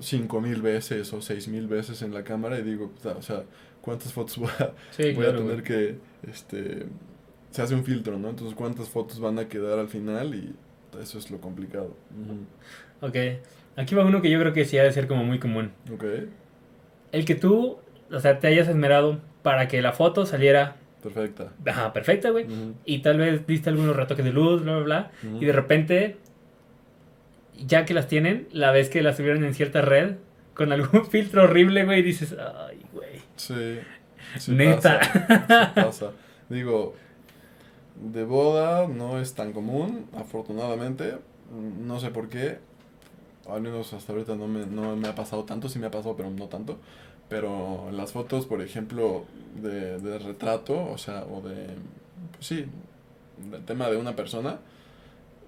[0.00, 3.44] cinco mil veces o seis mil veces en la cámara y digo, o sea,
[3.82, 6.86] ¿cuántas fotos voy a, Sí, voy a tener que, este,
[7.50, 8.30] se hace un filtro, ¿no?
[8.30, 10.34] Entonces, ¿cuántas fotos van a quedar al final?
[10.34, 10.54] Y
[11.00, 11.94] eso es lo complicado.
[13.00, 13.16] Ok.
[13.76, 15.72] Aquí va uno que yo creo que sí ha de ser como muy común.
[15.92, 16.04] Ok,
[17.12, 17.78] El que tú,
[18.10, 21.52] o sea, te hayas esmerado para que la foto saliera perfecta.
[21.66, 22.46] ajá, perfecta, güey.
[22.84, 25.10] Y tal vez diste algunos retoques de luz, bla, bla, bla.
[25.40, 26.16] Y de repente,
[27.66, 30.14] ya que las tienen, la vez que las subieron en cierta red,
[30.54, 33.20] con algún filtro horrible, güey, dices, ay, güey.
[33.36, 33.78] Sí.
[34.38, 35.00] sí Neta.
[35.00, 36.10] Pasa, sí pasa.
[36.48, 36.94] Digo,
[37.94, 41.18] de boda no es tan común, afortunadamente.
[41.52, 42.58] No sé por qué.
[43.48, 46.16] Al menos hasta ahorita no me, no me ha pasado tanto, sí me ha pasado,
[46.16, 46.78] pero no tanto.
[47.28, 49.24] Pero las fotos, por ejemplo,
[49.60, 51.66] de, de retrato, o sea, o de,
[52.32, 52.66] pues sí,
[53.50, 54.58] del tema de una persona,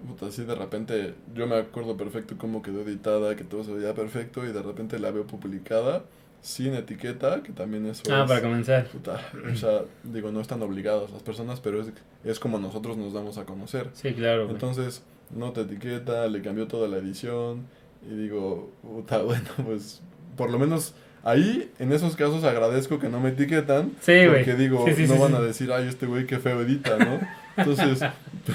[0.07, 3.93] puta, así de repente, yo me acuerdo perfecto cómo quedó editada, que todo se veía
[3.93, 6.03] perfecto, y de repente la veo publicada,
[6.41, 8.27] sin etiqueta, que también eso Ah, es...
[8.29, 8.87] para comenzar.
[8.87, 9.19] Puta,
[9.51, 11.91] o sea, digo, no están obligadas las personas, pero es,
[12.23, 13.89] es como nosotros nos damos a conocer.
[13.93, 14.53] Sí, claro, güey.
[14.55, 15.03] Entonces,
[15.35, 17.67] no te etiqueta, le cambió toda la edición,
[18.07, 20.01] y digo, puta, bueno, pues,
[20.37, 24.43] por lo menos ahí, en esos casos, agradezco que no me etiquetan, Sí, güey.
[24.45, 27.19] porque digo, Sí, sí, no van a decir, ay, este güey qué feo edita, ¿no?
[27.57, 27.99] Entonces,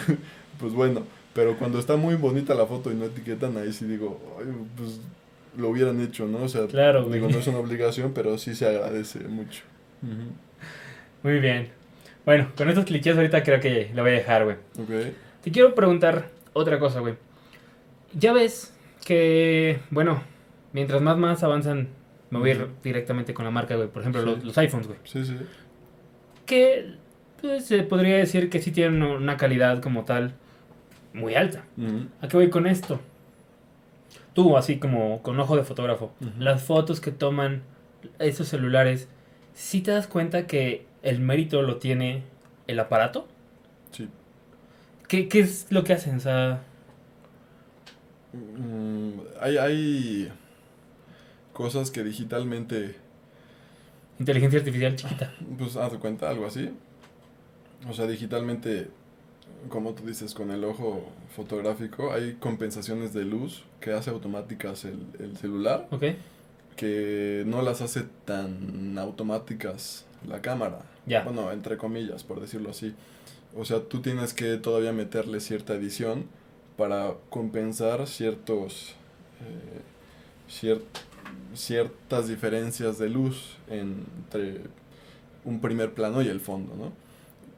[0.59, 1.03] pues bueno,
[1.35, 5.01] Pero cuando está muy bonita la foto y no etiquetan, ahí sí digo, ay, pues
[5.57, 6.45] lo hubieran hecho, ¿no?
[6.45, 9.63] O sea, Claro, digo, no es una obligación, pero sí se agradece mucho.
[11.23, 11.69] Muy bien.
[12.25, 14.57] Bueno, con estos clichés ahorita creo que lo voy a dejar, güey.
[14.81, 15.13] Ok.
[15.43, 17.15] Te quiero preguntar otra cosa, güey.
[18.15, 18.74] Ya ves
[19.05, 20.23] que, bueno,
[20.73, 21.89] mientras más más avanzan,
[22.31, 22.71] me voy a ir Ujú.
[22.83, 23.89] directamente con la marca, güey.
[23.89, 24.29] Por ejemplo, Sí.
[24.29, 24.99] los, los iPhones, güey.
[25.05, 25.37] Sí, sí.
[26.47, 26.95] Que
[27.41, 30.35] pues, se podría decir que sí tienen una calidad como tal
[31.13, 31.65] muy alta.
[32.21, 33.01] ¿A qué voy con esto?
[34.33, 37.63] Tú, así como con ojo de fotógrafo, las fotos que toman
[38.19, 39.09] esos celulares,
[39.55, 42.23] ¿sí te das cuenta que el mérito lo tiene
[42.67, 43.29] el aparato?
[43.93, 44.09] Sí.
[45.07, 46.17] ¿Qué, qué es lo que hacen?
[46.17, 46.63] O sea,
[48.35, 50.33] Mm, hay, hay
[51.53, 52.97] cosas que digitalmente,
[54.19, 55.33] inteligencia artificial chiquita.
[55.59, 56.71] pues haz de cuenta, algo así.
[57.89, 58.89] O sea, digitalmente,
[59.69, 61.05] como tú dices, con el ojo
[61.37, 66.05] fotográfico, hay compensaciones de luz que hace automáticas el, el celular, ¿Ok?
[66.77, 70.81] que no las hace tan automáticas la cámara.
[71.07, 71.23] Ya.
[71.23, 72.95] Bueno, entre comillas, por decirlo así.
[73.57, 76.25] O sea, tú tienes que todavía meterle cierta edición
[76.77, 78.95] para compensar ciertos
[79.41, 79.81] eh,
[80.51, 80.83] cier-
[81.55, 84.61] ciertas diferencias de luz entre
[85.45, 86.93] un primer plano y el fondo, ¿no?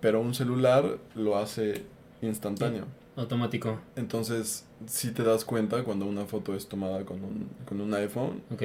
[0.00, 1.84] Pero un celular lo hace
[2.22, 2.84] instantáneo.
[3.16, 3.78] Automático.
[3.96, 8.42] Entonces, si te das cuenta cuando una foto es tomada con un, con un iPhone,
[8.52, 8.62] Ok.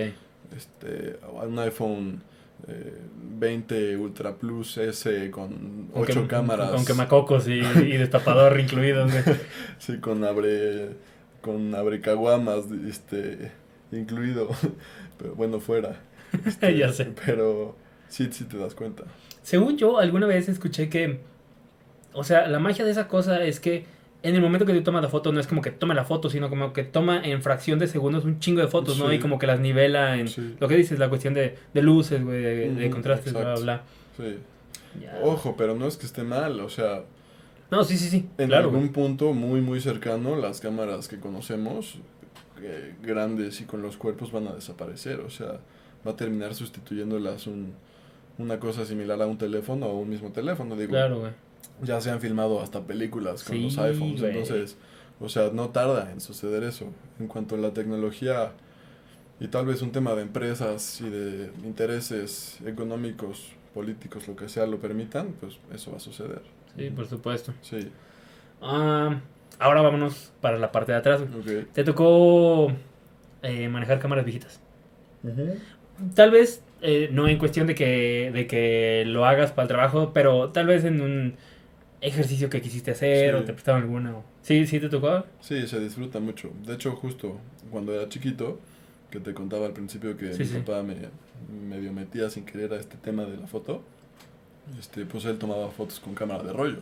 [0.58, 2.22] este, un iPhone
[2.68, 2.98] eh,
[3.40, 6.72] 20 Ultra Plus S con Con 8 quem- cámaras.
[6.72, 9.38] Con quemacocos y, y destapador incluidos, güey.
[9.80, 10.90] Sí, con abre
[11.42, 13.52] con abre caguamas este
[13.92, 14.50] incluido.
[15.18, 15.96] Pero bueno, fuera.
[16.46, 17.12] Este, Ya sé.
[17.26, 17.76] Pero
[18.08, 19.04] sí, sí te das cuenta.
[19.44, 21.20] Según yo, alguna vez escuché que.
[22.14, 23.86] O sea, la magia de esa cosa es que
[24.24, 26.30] en el momento que tú tomas la foto, no es como que toma la foto,
[26.30, 29.12] sino como que toma en fracción de segundos un chingo de fotos, ¿no?
[29.12, 30.28] Y como que las nivela en.
[30.28, 30.56] Sí.
[30.60, 33.64] Lo que dices, la cuestión de, de luces, güey, de, contrastes, bla, bla, exacto.
[34.18, 34.30] bla.
[34.32, 34.38] Sí.
[35.02, 35.20] Ya.
[35.24, 37.04] Ojo, pero no es que esté mal, o sea,
[37.72, 38.28] No, sí, sí, sí.
[38.38, 38.92] en claro, algún güey.
[38.92, 41.96] punto muy muy cercano las cámaras que conocemos
[42.62, 45.60] eh, grandes y con los cuerpos van a desaparecer, o sea,
[46.06, 47.74] va a terminar sustituyéndolas un
[48.38, 50.90] una cosa similar a un teléfono o un mismo teléfono, digo.
[50.92, 51.32] Claro, güey.
[51.82, 54.78] Ya se han filmado hasta películas con Sí, los iPhones, entonces,
[55.20, 56.88] o sea, no tarda en suceder eso.
[57.20, 58.54] En cuanto a la tecnología
[59.40, 64.66] y tal vez un tema de empresas y de intereses económicos, políticos, lo que sea,
[64.68, 66.42] lo permitan, pues eso va a suceder.
[66.78, 67.54] Sí, por supuesto.
[67.62, 67.90] Sí,
[68.62, 69.20] Ah,
[69.60, 71.22] ahora vámonos para la parte de atrás.
[71.74, 72.72] Te tocó
[73.42, 74.62] eh, manejar cámaras viejitas.
[76.16, 80.12] Tal vez, eh, no en cuestión de que, de que lo hagas para el trabajo,
[80.14, 81.36] pero tal vez en un
[82.02, 83.42] ejercicio que quisiste hacer Sí.
[83.42, 84.18] o te prestaron alguna.
[84.18, 85.24] o- Sí, sí te tocó.
[85.40, 86.52] Sí, se disfruta mucho.
[86.66, 87.38] De hecho, justo
[87.70, 88.60] cuando era chiquito,
[89.12, 90.58] que te contaba al principio que Sí, mi sí.
[90.60, 90.96] papá me
[91.68, 93.82] medio metía sin querer a este tema de la foto,
[94.80, 96.80] este, pues él tomaba fotos con cámara de rollo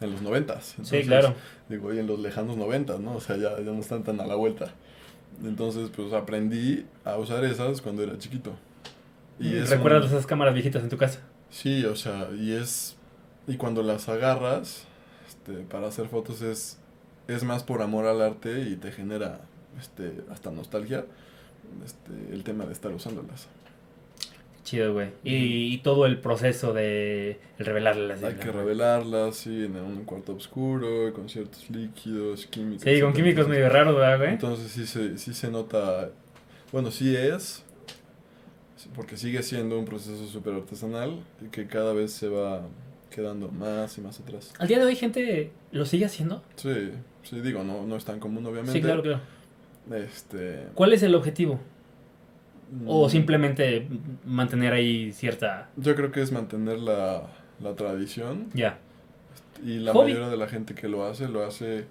[0.00, 0.74] en los noventas.
[0.82, 1.34] sí, claro.
[1.68, 3.16] Digo, y en los lejanos noventas, ¿no?
[3.16, 4.72] O sea, ya, ya no están tan a la vuelta.
[5.44, 8.52] Entonces, pues aprendí a usar esas cuando era chiquito.
[9.38, 11.20] Y ¿Recuerdas un- esas cámaras viejitas en tu casa?
[11.50, 12.96] Sí, o sea, y es...
[13.48, 14.84] Y cuando las agarras,
[15.26, 16.78] este, para hacer fotos es,
[17.26, 19.40] es más por amor al arte y te genera
[19.80, 21.06] este, hasta nostalgia
[21.84, 23.48] este, el tema de estar usándolas.
[24.64, 25.08] Chido, güey.
[25.24, 28.22] Y, y todo el proceso de el revelarlas.
[28.22, 32.82] Hay que revelarlas, sí, en un cuarto oscuro, con ciertos líquidos, químicos.
[32.82, 34.30] Sí, con químicos Entonces, medio raros, ¿verdad, güey?
[34.32, 36.10] Entonces sí se, sí se nota,
[36.70, 37.64] bueno, sí es,
[38.94, 42.60] porque sigue siendo un proceso súper artesanal y que cada vez se va
[43.18, 44.52] quedando más y más atrás.
[44.60, 46.40] Al día de hoy, gente lo sigue haciendo.
[46.54, 46.90] Sí,
[47.24, 48.72] sí, digo, no, no es tan común obviamente.
[48.74, 49.20] Sí, claro, claro.
[49.92, 51.58] Este, ¿Cuál es el objetivo?
[52.86, 53.88] ¿O mm, simplemente
[54.24, 55.68] mantener ahí cierta...
[55.76, 57.22] Yo creo que es mantener la,
[57.60, 58.78] la tradición Ya.
[59.64, 60.12] y la Hobby.
[60.12, 61.86] mayoría de la gente que lo hace, lo hace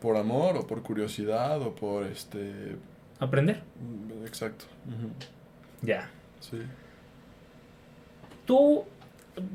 [0.00, 2.76] por amor o por curiosidad o por este...
[3.20, 3.60] Aprender.
[3.80, 4.64] mm, Exacto.
[5.82, 6.08] Ya.
[6.40, 6.58] Sí.
[8.46, 8.84] Tú,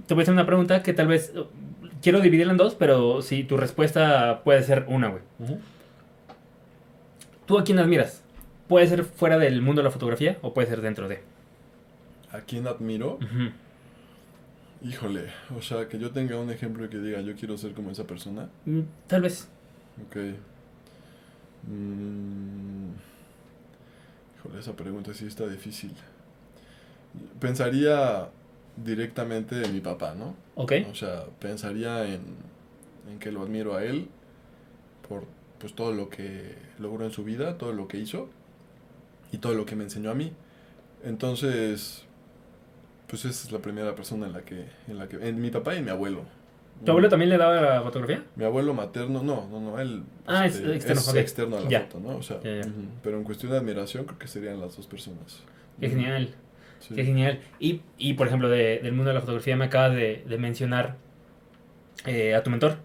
[0.07, 1.33] te voy a hacer una pregunta que tal vez...
[1.35, 1.45] uh,
[1.99, 5.23] Quiero dividirla en dos, pero si tu respuesta puede ser una, güey.
[7.47, 8.21] ¿Tú a quién admiras?
[8.67, 11.21] ¿Puede ser fuera del mundo de la fotografía o puede ser dentro de?
[12.31, 13.17] ¿A quién admiro?
[14.83, 15.23] Híjole,
[15.57, 18.03] o sea, que yo tenga un ejemplo y que diga, yo quiero ser como esa
[18.05, 18.47] persona.
[18.65, 19.47] Mm, Tal vez.
[20.07, 20.17] Ok.
[21.67, 22.91] Mm,
[24.37, 25.93] híjole, esa pregunta sí está difícil.
[27.39, 28.27] Pensaría
[28.83, 30.35] directamente en mi papá, ¿no?
[30.55, 30.73] ¿Ok?
[30.91, 32.21] O sea, pensaría en,
[33.11, 34.07] en que lo admiro a él
[35.07, 35.23] por
[35.59, 38.29] pues todo lo que logró en su vida, todo lo que hizo
[39.31, 40.31] y todo lo que me enseñó a mí.
[41.03, 42.03] Entonces,
[43.07, 45.75] pues esa es la primera persona en la que, en la que, en mi papá
[45.75, 46.21] y mi abuelo.
[46.85, 48.23] ¿Tu abuelo también le daba la fotografía?
[48.35, 51.15] Mi abuelo materno, no, no, no, él Ah, es este, externo, es ok.
[51.15, 51.81] externo a la Ya.
[51.87, 52.17] foto, ¿no?
[52.17, 52.61] O sea, Ya, ya.
[52.61, 52.81] ujú.
[53.01, 55.39] pero en cuestión de admiración creo que serían las dos personas.
[55.79, 56.35] Qué genial,
[56.79, 56.95] Sí.
[56.95, 57.39] qué genial.
[57.59, 60.95] Y, y por ejemplo, de- del mundo de la fotografía me acabas de, de mencionar
[62.05, 62.77] eh, a tu mentor.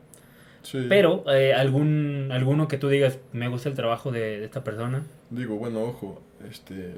[0.63, 0.87] Sí.
[0.89, 5.03] Pero, eh, algún alguno que tú digas, me gusta el trabajo de, de esta persona.
[5.31, 6.95] Digo, bueno, ojo, este,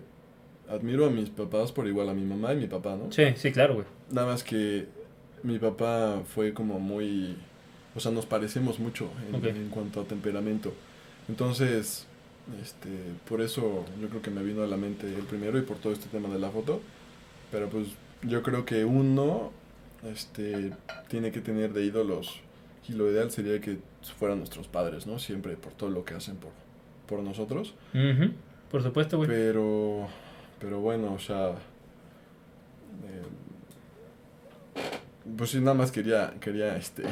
[0.69, 3.11] admiro a mis papás por igual a mi mamá y mi papá, ¿no?
[3.11, 3.87] Sí, sí, claro, güey.
[4.11, 4.87] Nada más que
[5.43, 7.37] mi papá fue como muy...
[7.97, 10.73] O sea, nos parecemos mucho en, en cuanto a temperamento.
[11.29, 12.07] Entonces,
[12.63, 12.89] este,
[13.29, 15.93] por eso yo creo que me vino a la mente el primero y por todo
[15.93, 16.81] este tema de la foto.
[17.51, 17.89] Pero pues
[18.23, 19.53] yo creo que uno
[20.03, 20.73] este,
[21.09, 22.41] tiene que tener de ídolos
[22.89, 23.79] y lo ideal sería que
[24.19, 25.19] fueran nuestros padres, ¿no?
[25.19, 26.53] Siempre por todo lo que hacen por,
[27.07, 27.75] por nosotros.
[28.71, 29.29] Por supuesto, güey.
[29.29, 30.09] Pero,
[30.61, 33.23] pero bueno, o sea, eh,
[35.37, 37.05] pues sí, nada más quería, quería, este,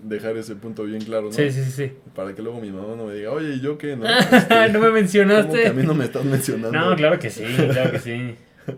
[0.00, 1.32] dejar ese punto bien claro, ¿no?
[1.32, 1.92] Sí, sí, sí, sí.
[2.14, 3.96] Para que luego mi mamá no me diga, oye, ¿y yo qué?
[3.96, 5.66] No, Este, no me ¿cómo que mencionaste.
[5.68, 6.70] a mí no me estás mencionando?
[6.78, 8.34] No, claro que sí, claro que sí.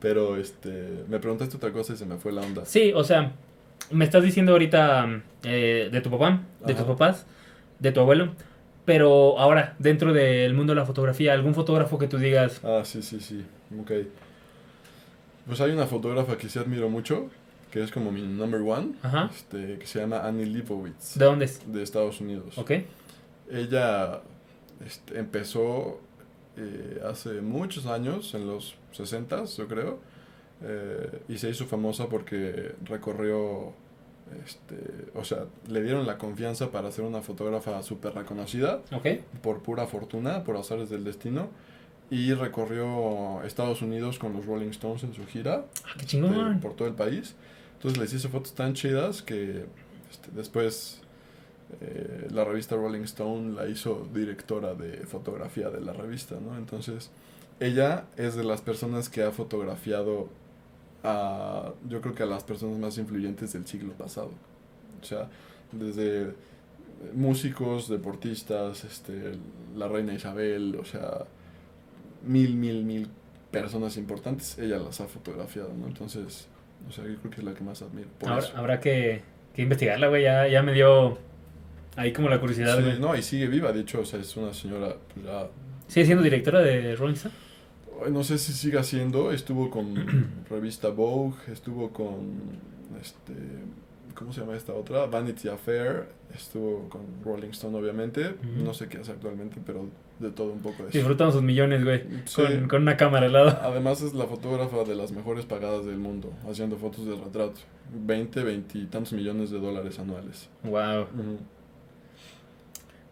[0.00, 2.64] Pero, este, me preguntaste otra cosa y se me fue la onda.
[2.64, 3.32] Sí, o sea,
[3.90, 7.26] me estás diciendo ahorita eh, de tu papá, de tus papás,
[7.78, 8.34] de tu abuelo,
[8.84, 13.00] pero ahora, dentro del mundo de la fotografía, algún fotógrafo que tú digas, Ah, sí,
[13.02, 13.44] sí, sí,
[13.80, 13.92] ok.
[15.46, 17.30] Pues hay una fotógrafa que sí admiro mucho,
[17.72, 21.46] que es como mi number one, ajá, este, que se llama Annie Leibovitz, ¿de dónde
[21.46, 21.60] es?
[21.72, 22.56] de Estados Unidos.
[22.58, 22.70] ¿Ok?
[23.50, 24.20] Ella
[24.86, 25.98] este, empezó
[26.56, 29.98] eh, hace muchos años, en los 60 yo creo,
[30.62, 33.72] eh, y se hizo famosa porque recorrió,
[34.44, 34.76] este,
[35.14, 39.06] o sea, le dieron la confianza para ser una fotógrafa súper reconocida ¿Ok?
[39.42, 41.48] por pura fortuna, por azares del destino,
[42.10, 46.60] y recorrió Estados Unidos con los Rolling Stones en su gira Ah, qué este, chingón.
[46.60, 47.34] por todo el país.
[47.82, 49.64] Entonces les hizo fotos tan chidas que
[50.08, 51.00] este, después
[51.80, 56.56] eh, la revista Rolling Stone la hizo directora de fotografía de la revista, ¿no?
[56.56, 57.10] Entonces
[57.58, 60.28] ella es de las personas que ha fotografiado
[61.02, 64.30] a, yo creo que a las personas más influyentes del siglo pasado.
[65.00, 65.28] O sea,
[65.72, 66.34] desde
[67.14, 69.32] músicos, deportistas, este,
[69.74, 71.24] la reina Isabel, o sea,
[72.24, 73.08] mil, mil, mil
[73.50, 75.88] personas importantes, ella las ha fotografiado, ¿no?
[75.88, 76.46] Entonces,
[76.88, 78.08] o sea, yo creo que es la que más admiro.
[78.18, 78.56] Por Ahora, eso.
[78.56, 79.22] habrá que,
[79.54, 81.18] que investigarla, güey, ya, ya me dio
[81.96, 82.98] ahí como la curiosidad, Sí, güey.
[82.98, 85.48] no, y sigue viva, de hecho, o sea, es una señora, pues ya,
[85.88, 87.34] ¿Sigue siendo directora de Rolling Stone?
[88.10, 89.94] no sé si sigue haciendo, estuvo con
[90.50, 92.58] revista Vogue, estuvo con,
[93.00, 93.32] este,
[94.14, 95.06] ¿cómo se llama esta otra?
[95.06, 99.86] Vanity Affair, estuvo con Rolling Stone, obviamente, no sé qué hace actualmente, pero
[100.18, 100.90] de todo un poco eso.
[100.96, 102.42] Disfrutando sus millones, güey, Sí.
[102.42, 103.58] con, con una cámara al lado.
[103.62, 107.60] Además es la fotógrafa de las mejores pagadas del mundo, haciendo fotos de retrato.
[107.94, 110.48] 20, 20 y tantos millones de dólares anuales.
[110.64, 111.06] Wow.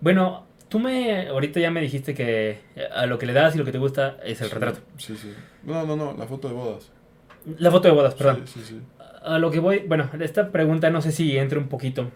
[0.01, 2.61] Bueno, tú me ahorita ya me dijiste que
[2.95, 4.81] a lo que le das y lo que te gusta es el Sí, retrato.
[4.97, 5.33] Sí, sí.
[5.65, 6.91] No, no, no, la foto de bodas.
[7.59, 8.43] La foto de bodas, perdón.
[8.47, 8.81] Sí, sí, sí.
[9.23, 12.11] A lo que voy, bueno, esta pregunta no sé si entre un poquito.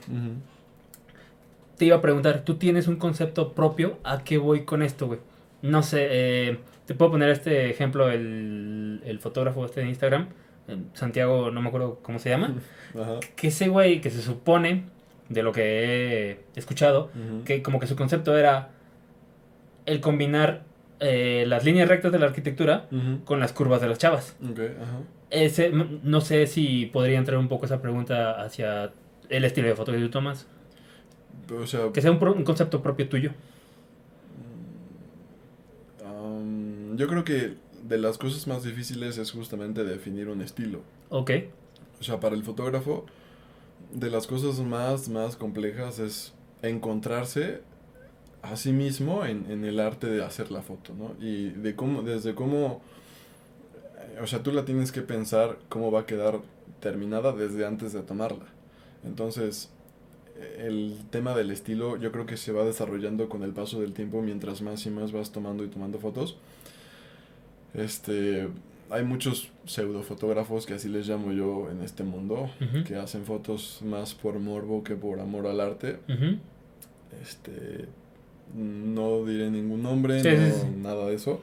[1.76, 3.98] Te iba a preguntar, ¿tú tienes un concepto propio?
[4.04, 5.18] ¿A qué voy con esto, güey?
[5.62, 10.28] No sé, eh, te puedo poner este ejemplo, el, el fotógrafo este de Instagram,
[10.68, 12.54] eh, Santiago, no me acuerdo cómo se llama,
[13.36, 14.84] que ese güey que se supone,
[15.28, 17.10] de lo que he escuchado,
[17.44, 18.70] que como que su concepto era
[19.86, 20.62] el combinar
[21.00, 22.86] eh, las líneas rectas de la arquitectura
[23.24, 24.36] con las curvas de las chavas.
[25.30, 28.92] Ese, no sé si podría entrar un poco esa pregunta hacia
[29.28, 30.46] el estilo de foto que tú tomas.
[31.50, 33.30] O sea, Que sea un, pro- un concepto propio tuyo.
[36.04, 40.82] um, yo creo que de las cosas más difíciles es justamente definir un estilo.
[41.08, 41.30] Ok.
[42.00, 43.06] O sea, para el fotógrafo,
[43.92, 47.62] de las cosas más, más complejas es encontrarse
[48.42, 51.14] a sí mismo en, en el arte de hacer la foto, ¿no?
[51.20, 52.82] Y de cómo, desde cómo,
[54.22, 56.40] o sea, tú la tienes que pensar cómo va a quedar
[56.80, 58.44] terminada desde antes de tomarla.
[59.04, 59.70] Entonces,
[60.58, 64.20] el tema del estilo yo creo que se va desarrollando con el paso del tiempo
[64.22, 66.36] mientras más y más vas tomando y tomando fotos.
[67.74, 68.48] Este,
[68.90, 72.50] hay muchos pseudofotógrafos que así les llamo yo en este mundo,
[72.86, 75.98] que hacen fotos más por morbo que por amor al arte.
[77.22, 77.86] Este,
[78.54, 80.66] no diré ningún nombre, Sí, no, sí.
[80.82, 81.40] nada de eso.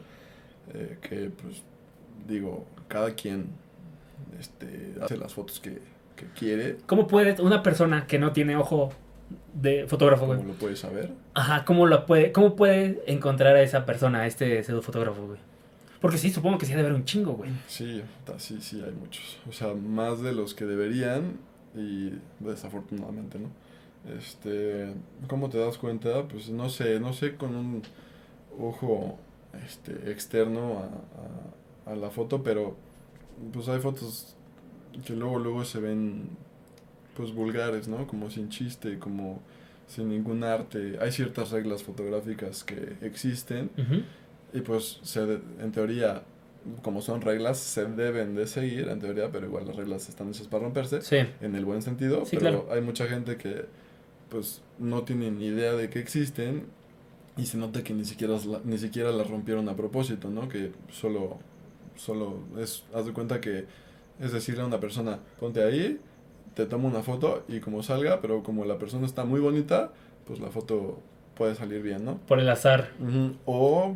[0.73, 1.61] eh, que pues
[2.27, 3.49] digo, cada quien
[4.39, 5.79] este, hace las fotos que,
[6.15, 6.77] que quiere.
[6.85, 8.91] ¿Cómo puede una persona que no tiene ojo
[9.53, 10.39] de fotógrafo, güey.
[10.39, 11.11] ¿Cómo lo puedes saber?
[11.33, 15.39] Ajá, ¿cómo, lo puede, ¿cómo puede encontrar a esa persona, a este pseudo fotógrafo, güey?
[15.99, 17.51] Porque sí, supongo que sí ha de haber un chingo, güey.
[17.67, 18.01] Sí,
[18.37, 19.37] sí, sí, hay muchos.
[19.47, 21.37] O sea, más de los que deberían
[21.75, 23.49] y desafortunadamente, ¿no?
[24.17, 24.93] Este,
[25.27, 26.27] ¿cómo te das cuenta?
[26.27, 27.83] Pues no sé, no sé con un
[28.59, 29.19] ojo
[29.63, 30.89] este, externo
[31.91, 32.75] a, la foto, pero
[33.53, 34.35] pues hay fotos
[35.05, 36.29] que luego, luego se ven
[37.15, 38.07] pues vulgares, ¿no?
[38.07, 39.39] Como sin chiste, como
[39.87, 40.97] sin ningún arte.
[41.01, 43.69] Hay ciertas reglas fotográficas que existen
[44.53, 46.23] y pues se de- en teoría,
[46.83, 50.47] como son reglas, se deben de seguir en teoría, pero igual las reglas están hechas
[50.47, 51.17] para romperse, Sí.
[51.41, 52.67] en el buen sentido, Sí, pero claro.
[52.71, 53.65] hay mucha gente que
[54.29, 56.67] pues no tienen ni idea de que existen
[57.35, 60.47] y se nota que ni siquiera, ni siquiera las rompieron a propósito, ¿no?
[60.47, 61.39] Que solo,
[62.01, 63.65] solo es, haz de cuenta que
[64.19, 65.99] es decirle a una persona, ponte ahí,
[66.55, 69.91] te tomo una foto y como salga, pero como la persona está muy bonita,
[70.25, 70.99] pues la foto
[71.35, 72.17] puede salir bien, ¿no?
[72.27, 72.89] Por el azar.
[73.45, 73.95] O,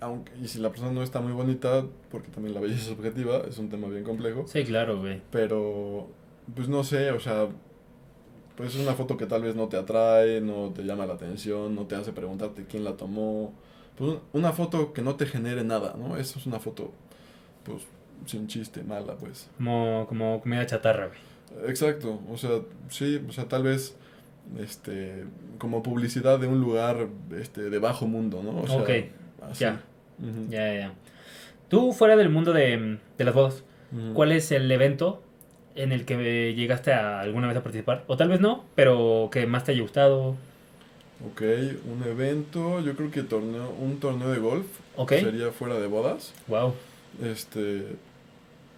[0.00, 3.42] aunque, y si la persona no está muy bonita, porque también la belleza es subjetiva,
[3.48, 5.22] es un tema bien complejo, Sí, claro, güey.
[5.30, 6.08] pero,
[6.54, 7.48] pues no sé, o sea,
[8.56, 11.74] pues es una foto que tal vez no te atrae, no te llama la atención,
[11.74, 13.52] no te hace preguntarte quién la tomó,
[13.96, 16.16] pues un- una foto que no te genere nada, ¿no?
[16.16, 16.90] Eso es una foto,
[17.68, 17.82] pues,
[18.26, 19.48] sin chiste, mala, pues.
[19.56, 21.68] Como, como comida chatarra, güey.
[21.70, 22.60] Exacto, o sea,
[22.90, 23.96] sí, o sea, tal vez,
[24.58, 25.24] este,
[25.58, 27.08] como publicidad de un lugar,
[27.38, 28.60] este, de bajo mundo, ¿no?
[28.60, 28.90] O sea, Ok,
[29.50, 29.64] así.
[29.64, 29.80] ya.
[30.50, 30.92] Ya, ya, ya.
[31.68, 33.62] Tú, fuera del mundo de, de las bodas,
[33.92, 34.14] Ujú.
[34.14, 35.22] ¿cuál es el evento
[35.74, 38.04] en el que llegaste a alguna vez a participar?
[38.08, 40.36] O tal vez no, pero que más te haya gustado.
[41.32, 41.42] Ok,
[41.90, 44.66] un evento, yo creo que torneo, un torneo de golf
[45.08, 46.32] sería fuera de bodas.
[46.46, 46.74] Wow.
[47.22, 47.84] Este,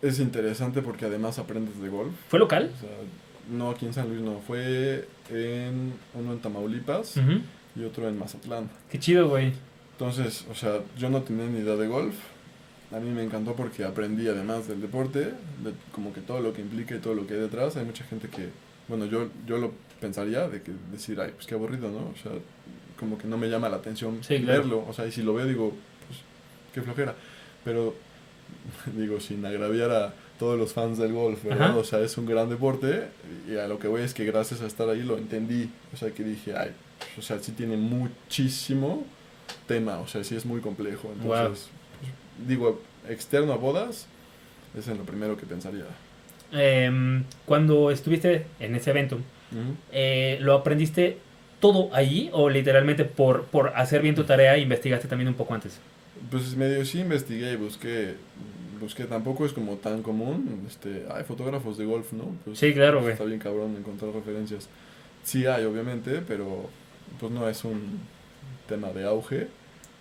[0.02, 2.12] es interesante porque además aprendes de golf.
[2.28, 2.70] ¿Fue local?
[2.76, 2.90] O sea,
[3.50, 7.16] no aquí en San Luis, no, fue en uno en Tamaulipas
[7.76, 8.70] y otro en Mazatlán.
[8.90, 9.52] Qué chido, güey.
[9.92, 12.14] Entonces, o sea, yo no tenía ni idea de golf.
[12.92, 16.60] A mí me encantó porque aprendí además del deporte, de como que todo lo que
[16.62, 17.76] implica y todo lo que hay detrás.
[17.76, 18.48] Hay mucha gente que,
[18.88, 21.98] bueno, yo, yo lo pensaría de que decir, ay, pues qué aburrido, ¿no?
[21.98, 22.32] O sea,
[22.98, 24.60] como que no me llama la atención Sí, claro.
[24.62, 24.84] verlo.
[24.88, 25.72] O sea, y si lo veo digo,
[26.08, 26.20] pues
[26.74, 27.14] qué flojera.
[27.64, 27.94] Pero,
[28.96, 31.70] digo, sin agraviar a todos los fans del golf, ¿verdad?
[31.70, 31.76] Ajá.
[31.76, 33.08] O sea, es un gran deporte
[33.48, 35.70] y a lo que voy es que gracias a estar ahí lo entendí.
[35.92, 36.70] O sea, que dije, ay,
[37.18, 39.04] o sea, sí tiene muchísimo
[39.66, 41.12] tema, o sea, sí es muy complejo.
[41.12, 41.68] Entonces,
[42.00, 44.06] pues, digo, externo a bodas,
[44.76, 45.84] es en lo primero que pensaría.
[46.52, 49.76] Em, cuando estuviste en ese evento, Ujú.
[49.92, 51.18] eh, ¿lo aprendiste
[51.60, 55.78] todo allí o literalmente por, por hacer bien tu tarea investigaste también un poco antes?
[56.30, 58.14] Pues medio sí investigué y busqué,
[58.80, 62.24] busqué, tampoco es como tan común, este, hay fotógrafos de golf, ¿no?
[62.44, 63.12] Pues, Sí, claro, güey.
[63.12, 64.68] Está bien cabrón encontrar referencias.
[65.24, 66.70] Sí hay, obviamente, pero
[67.18, 67.98] pues no es un
[68.68, 69.48] tema de auge.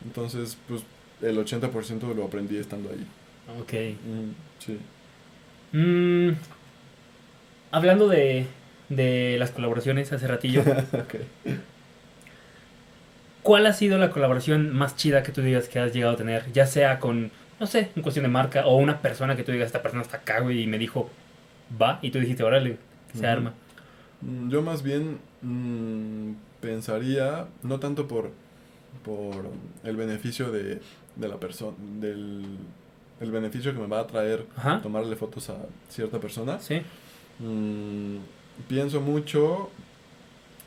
[0.06, 0.84] Entonces, pues
[1.22, 3.06] el 80% lo aprendí estando ahí.
[3.60, 3.74] Ok.
[4.06, 4.78] Ujú, Sí.
[5.72, 6.34] Mm,
[7.72, 8.46] hablando de,
[8.90, 10.62] de las colaboraciones hace ratillo,
[10.94, 11.16] Ok.
[13.50, 16.52] ¿Cuál ha sido la colaboración más chida que tú digas que has llegado a tener?
[16.54, 19.66] Ya sea con, no sé, en cuestión de marca o una persona que tú digas,
[19.66, 21.10] esta persona está acá, güey, y me dijo,
[21.82, 22.78] va, y tú dijiste, órale,
[23.16, 23.56] se arma.
[24.22, 28.30] Mm, Yo más bien mm, pensaría, no tanto por,
[29.04, 29.50] por
[29.84, 30.80] el beneficio de,
[31.16, 32.46] de la persona, del
[33.20, 34.80] el beneficio que me va a traer Ajá.
[34.84, 35.56] tomarle fotos a
[35.90, 36.84] cierta persona, Sí.
[37.40, 38.18] Mm,
[38.68, 39.72] pienso mucho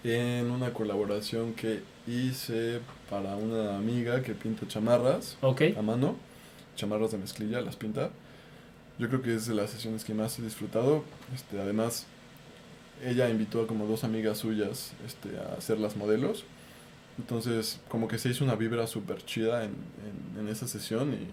[0.03, 6.17] en una colaboración que hice para una amiga que pinta chamarras a mano,
[6.77, 8.11] chamarras de mezclilla, las pinta.
[8.99, 11.05] Yo creo que es de las sesiones que más he disfrutado.
[11.35, 12.07] Este, además,
[13.05, 16.45] ella invitó a como dos amigas suyas este, a hacer las modelos.
[17.19, 19.75] Entonces, como que se hizo una vibra súper chida en,
[20.35, 21.27] en, en esa sesión y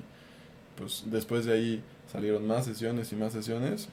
[0.77, 3.89] pues después de ahí salieron más sesiones y más sesiones.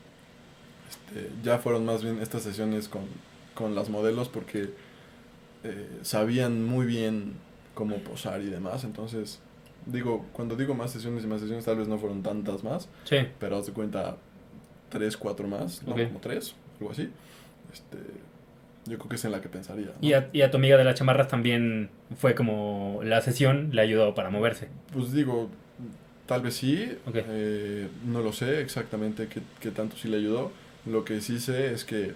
[0.89, 3.03] Este, ya fueron más bien estas sesiones con,
[3.55, 4.71] con las modelos porque
[5.71, 7.35] eh, sabían muy bien
[7.75, 8.85] cómo posar y demás.
[8.85, 9.41] Entonces,
[9.87, 13.17] digo, cuando digo más sesiones y más sesiones, tal vez no fueron tantas más, Sí.
[13.39, 14.17] pero haz de cuenta
[14.89, 15.93] tres, cuatro más, ¿no?
[15.93, 16.05] Ok.
[16.09, 17.11] Como tres, algo así.
[17.73, 17.99] Este,
[18.87, 19.87] yo creo que es en la que pensaría.
[19.87, 19.93] ¿no?
[20.01, 23.83] Y a, y a tu amiga de las chamarras también fue como la sesión le
[23.83, 24.69] ayudó para moverse.
[24.93, 25.49] Pues digo,
[26.27, 27.17] tal vez sí, Ok.
[27.17, 30.53] eh, no lo sé exactamente qué, qué tanto sí le ayudó.
[30.87, 32.13] Lo que sí sé es que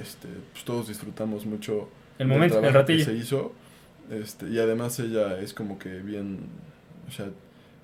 [0.00, 1.88] este, pues todos disfrutamos mucho
[2.18, 3.04] El momento, el que ratillo.
[3.04, 3.52] se hizo.
[4.10, 6.40] Este, y además ella es como que bien,
[7.08, 7.26] o sea,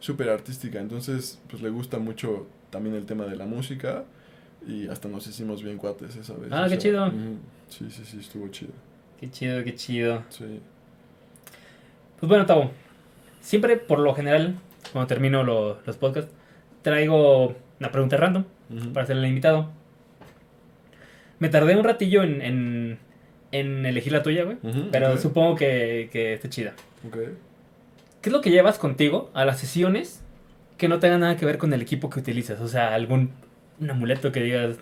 [0.01, 0.79] súper artística.
[0.81, 4.05] Entonces, pues le gusta mucho también el tema de la música.
[4.66, 6.49] Y hasta nos hicimos bien cuates esa vez.
[6.53, 7.11] Ah, qué chido.
[7.68, 8.72] Sí, sí, sí, estuvo chido.
[9.20, 10.24] Qué chido, qué chido.
[10.31, 10.61] Sí.
[12.20, 12.70] Pues bueno, Tavo.
[13.41, 14.57] Siempre, por lo general,
[14.93, 16.33] cuando termino lo- los podcasts,
[16.83, 18.45] traigo una pregunta random
[18.93, 19.70] para hacerle al invitado.
[21.39, 22.99] Me tardé un ratillo en, en,
[23.53, 24.59] en elegir la tuya, güey.
[24.90, 26.74] Pero supongo que, que esté chida.
[27.07, 27.16] Ok.
[28.20, 30.22] ¿Qué es lo que llevas contigo a las sesiones
[30.76, 32.61] que no tenga nada que ver con el equipo que utilizas?
[32.61, 33.30] O sea, algún
[33.80, 34.76] un amuleto que digas,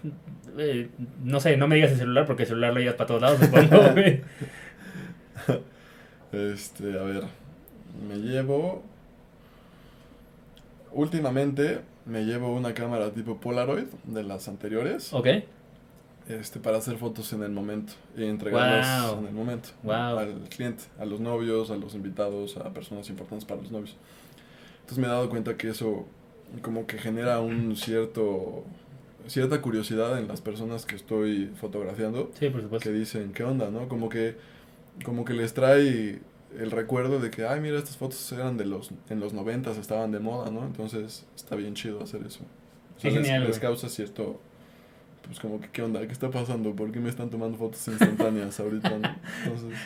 [0.59, 0.89] eh,
[1.23, 3.41] no sé, no me digas el celular porque el celular lo llevas para todos lados,
[3.41, 4.23] supongo, güey.
[6.33, 7.25] Este, a ver,
[8.09, 8.83] me llevo...
[10.93, 15.27] Últimamente me llevo una cámara tipo Polaroid de las anteriores Ok,
[16.29, 19.19] este, para hacer fotos en el momento y entregarlas Wow.
[19.21, 19.91] en el momento ¿no?
[19.93, 20.19] Wow.
[20.19, 23.97] al cliente, a los novios, a los invitados, a personas importantes para los novios.
[24.81, 26.07] Entonces me he dado cuenta que eso
[26.63, 28.65] como que genera un cierto
[29.27, 32.89] cierta curiosidad en las personas que estoy fotografiando sí, por supuesto.
[32.89, 33.89] que dicen, ¿qué onda, no?
[33.89, 34.37] Como que,
[35.05, 36.21] como que les trae
[36.57, 40.13] el recuerdo de que, ay, mira, estas fotos eran de los, en los noventas, estaban
[40.13, 40.65] de moda, ¿no?
[40.65, 42.45] Entonces, está bien chido hacer eso.
[42.97, 44.41] O sea, les, genial, les causa cierto,
[45.27, 46.01] pues como que, ¿qué onda?
[46.01, 46.75] ¿Qué está pasando?
[46.75, 48.95] ¿Por qué me están tomando fotos instantáneas ahorita?
[49.45, 49.79] Entonces,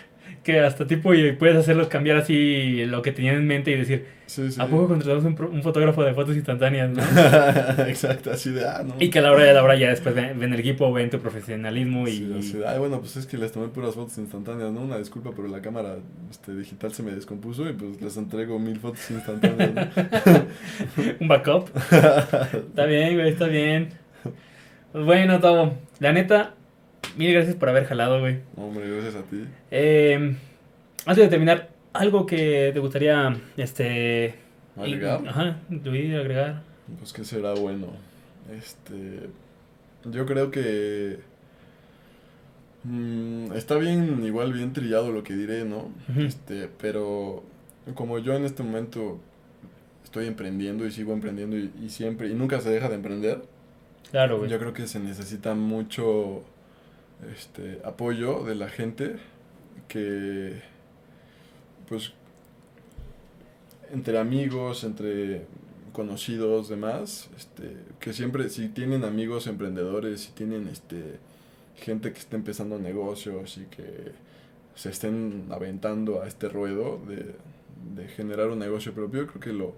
[0.44, 4.06] Que hasta tipo y puedes hacerlos cambiar así lo que tenían en mente y decir,
[4.26, 4.60] sí, sí.
[4.60, 6.90] ¿a poco contratamos un, fotógrafo de fotos instantáneas?
[6.90, 7.02] no?"
[7.86, 8.94] Exacto, así de, ah, no.
[8.98, 11.10] y que a la hora de la hora ya después ven, ven el equipo, ven
[11.10, 12.12] tu profesionalismo y...
[12.12, 14.82] Sí, así de, ay, bueno, pues es que les tomé puras fotos instantáneas, ¿no?
[14.82, 15.96] Una disculpa, pero la cámara
[16.30, 19.82] este, digital se me descompuso y pues les entrego mil fotos instantáneas, ¿no?
[21.20, 21.70] un backup.
[22.70, 23.99] Está bien, güey, está bien.
[24.92, 26.54] Pues bueno, Tavo, la neta,
[27.16, 28.40] mil gracias por haber jalado, güey.
[28.56, 29.44] Hombre, gracias a ti.
[29.70, 30.34] Eh,
[31.06, 34.34] antes de terminar, algo que te gustaría, este...
[34.76, 35.20] ¿Agregar?
[35.28, 36.62] Ajá, incluir, agregar.
[36.98, 37.88] Pues que será bueno.
[38.52, 39.28] Este.
[40.04, 41.18] Yo creo que.
[42.84, 45.90] mm, está bien, igual bien trillado lo que diré, ¿no?
[46.16, 47.44] Este, pero
[47.94, 49.20] como yo en este momento
[50.02, 53.42] estoy emprendiendo y sigo emprendiendo y, y siempre, y nunca se deja de emprender,
[54.10, 56.42] Claro, yo creo que se necesita mucho
[57.36, 59.16] este apoyo de la gente
[59.88, 60.62] que
[61.88, 62.12] pues
[63.92, 65.46] entre amigos, entre
[65.92, 71.18] conocidos, demás, este, que siempre si tienen amigos emprendedores, si tienen este
[71.76, 74.12] gente que está empezando negocios y que
[74.74, 77.34] se estén aventando a este ruedo de,
[77.94, 79.74] de generar un negocio propio, creo que lo,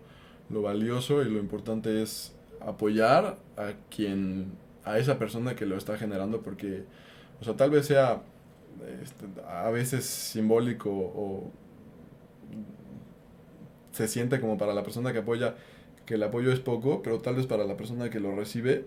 [0.51, 2.33] lo valioso y lo importante es
[2.67, 4.53] apoyar a quien,
[4.85, 6.85] a esa persona que lo está generando, porque,
[7.41, 8.23] o sea, tal vez sea
[9.03, 11.51] este, a veces simbólico o
[13.93, 15.55] se siente como para la persona que apoya
[16.07, 18.87] que el apoyo es poco, pero tal vez para la persona que lo recibe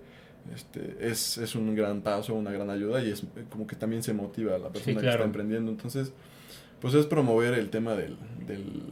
[0.54, 4.14] este, es, es un gran paso, una gran ayuda y es como que también se
[4.14, 5.16] motiva a la persona que claro.
[5.16, 5.72] está emprendiendo.
[5.72, 6.12] Entonces,
[6.82, 8.84] pues es promover el tema del, del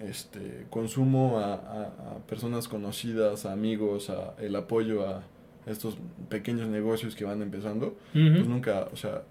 [0.00, 1.82] este, consumo a, a-
[2.16, 5.22] a personas conocidas, a amigos, a el apoyo a
[5.66, 9.22] estos pequeños negocios que van empezando, pues nunca, o sea,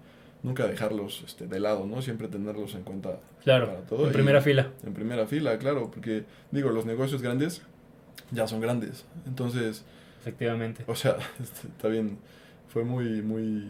[0.42, 2.00] nunca dejarlos este, de lado, ¿no?
[2.02, 4.04] Siempre tenerlos en cuenta Claro, para todo.
[4.04, 4.70] en y- primera fila.
[4.86, 7.62] en primera fila, claro, porque digo, los negocios grandes
[8.30, 9.04] ya son grandes.
[9.26, 9.84] Entonces,
[10.20, 10.84] Efectivamente.
[10.86, 12.18] o sea, este, está bien,
[12.68, 13.64] fue muy, muy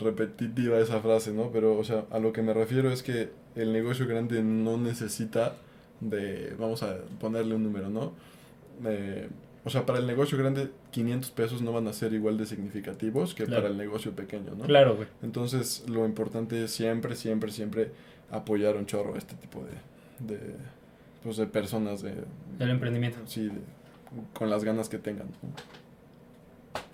[0.00, 1.50] repetitiva esa frase, ¿no?
[1.52, 5.54] Pero, o sea, a lo que me refiero es que el negocio grande no necesita
[6.10, 8.12] de, vamos a ponerle un número, ¿no?
[8.84, 9.28] Eh,
[9.64, 13.34] o sea, para el negocio grande, 500 pesos no van a ser igual de significativos
[13.34, 13.62] que Claro.
[13.62, 14.64] para el negocio pequeño, ¿no?
[14.64, 15.08] Claro, güey.
[15.22, 17.90] Entonces, lo importante es siempre, siempre, siempre
[18.30, 20.40] apoyar un chorro a este tipo de, de,
[21.24, 22.14] pues, de personas, de,
[22.58, 23.18] Del emprendimiento.
[23.26, 23.60] sí, de-
[24.34, 25.26] con las ganas que tengan.
[25.42, 25.48] ¿no?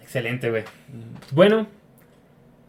[0.01, 0.65] Excelente, güey.
[1.33, 1.67] Bueno,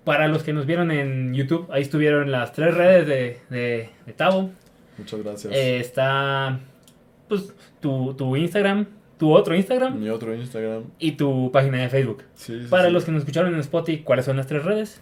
[0.03, 4.13] para los que nos vieron en YouTube, ahí estuvieron las tres redes de, de, de
[4.13, 4.51] Tavo.
[4.97, 5.53] Muchas gracias.
[5.53, 6.59] Eh, está
[7.27, 8.85] pues tu, tu Instagram,
[9.17, 10.83] tu otro Instagram Mi otro Instagram.
[10.99, 12.23] y tu página de Facebook.
[12.35, 12.91] Sí, sí, Para sí.
[12.93, 15.01] los que nos escucharon en Spotify, ¿cuáles son las tres redes?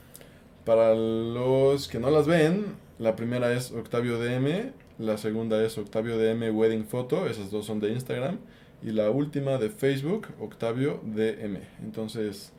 [0.65, 2.65] Para los que no las ven,
[2.99, 7.79] la primera es Octavio DM, la segunda es Octavio DM Wedding Photo, esas dos son
[7.79, 8.37] de Instagram,
[8.83, 11.57] y la última de Facebook, Octavio DM.
[11.83, 12.53] Entonces,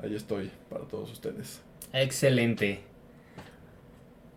[0.00, 1.60] ahí estoy para todos ustedes.
[1.92, 2.80] Excelente.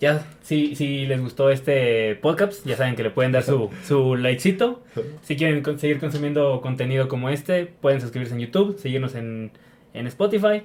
[0.01, 4.15] Ya, si, si les gustó este podcast, ya saben que le pueden dar su, su
[4.15, 4.83] likecito.
[5.21, 9.51] Si quieren seguir consumiendo contenido como este, pueden suscribirse en YouTube, seguirnos en,
[9.93, 10.63] en Spotify.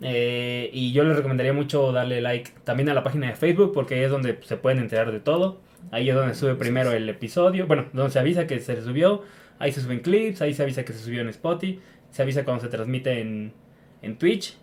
[0.00, 4.02] Eh, y yo les recomendaría mucho darle like también a la página de Facebook porque
[4.02, 5.60] es donde se pueden enterar de todo.
[5.90, 9.24] Ahí es donde sube primero el episodio, bueno, donde se avisa que se subió,
[9.58, 12.62] ahí se suben clips, ahí se avisa que se subió en Spotify, se avisa cuando
[12.62, 13.52] se transmite en,
[14.00, 14.56] en Twitch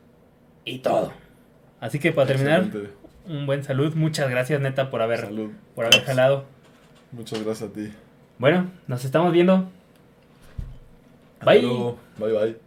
[0.66, 1.14] y todo.
[1.80, 2.66] Así que para terminar.
[3.28, 3.94] Un buen salud.
[3.96, 5.52] Muchas gracias, neta, por haber, Salud.
[5.76, 6.46] por haber jalado.
[7.12, 7.92] Muchas gracias a ti.
[8.40, 9.70] Bueno, nos estamos viendo.
[11.46, 11.62] Bye.
[12.18, 12.67] Bye bye.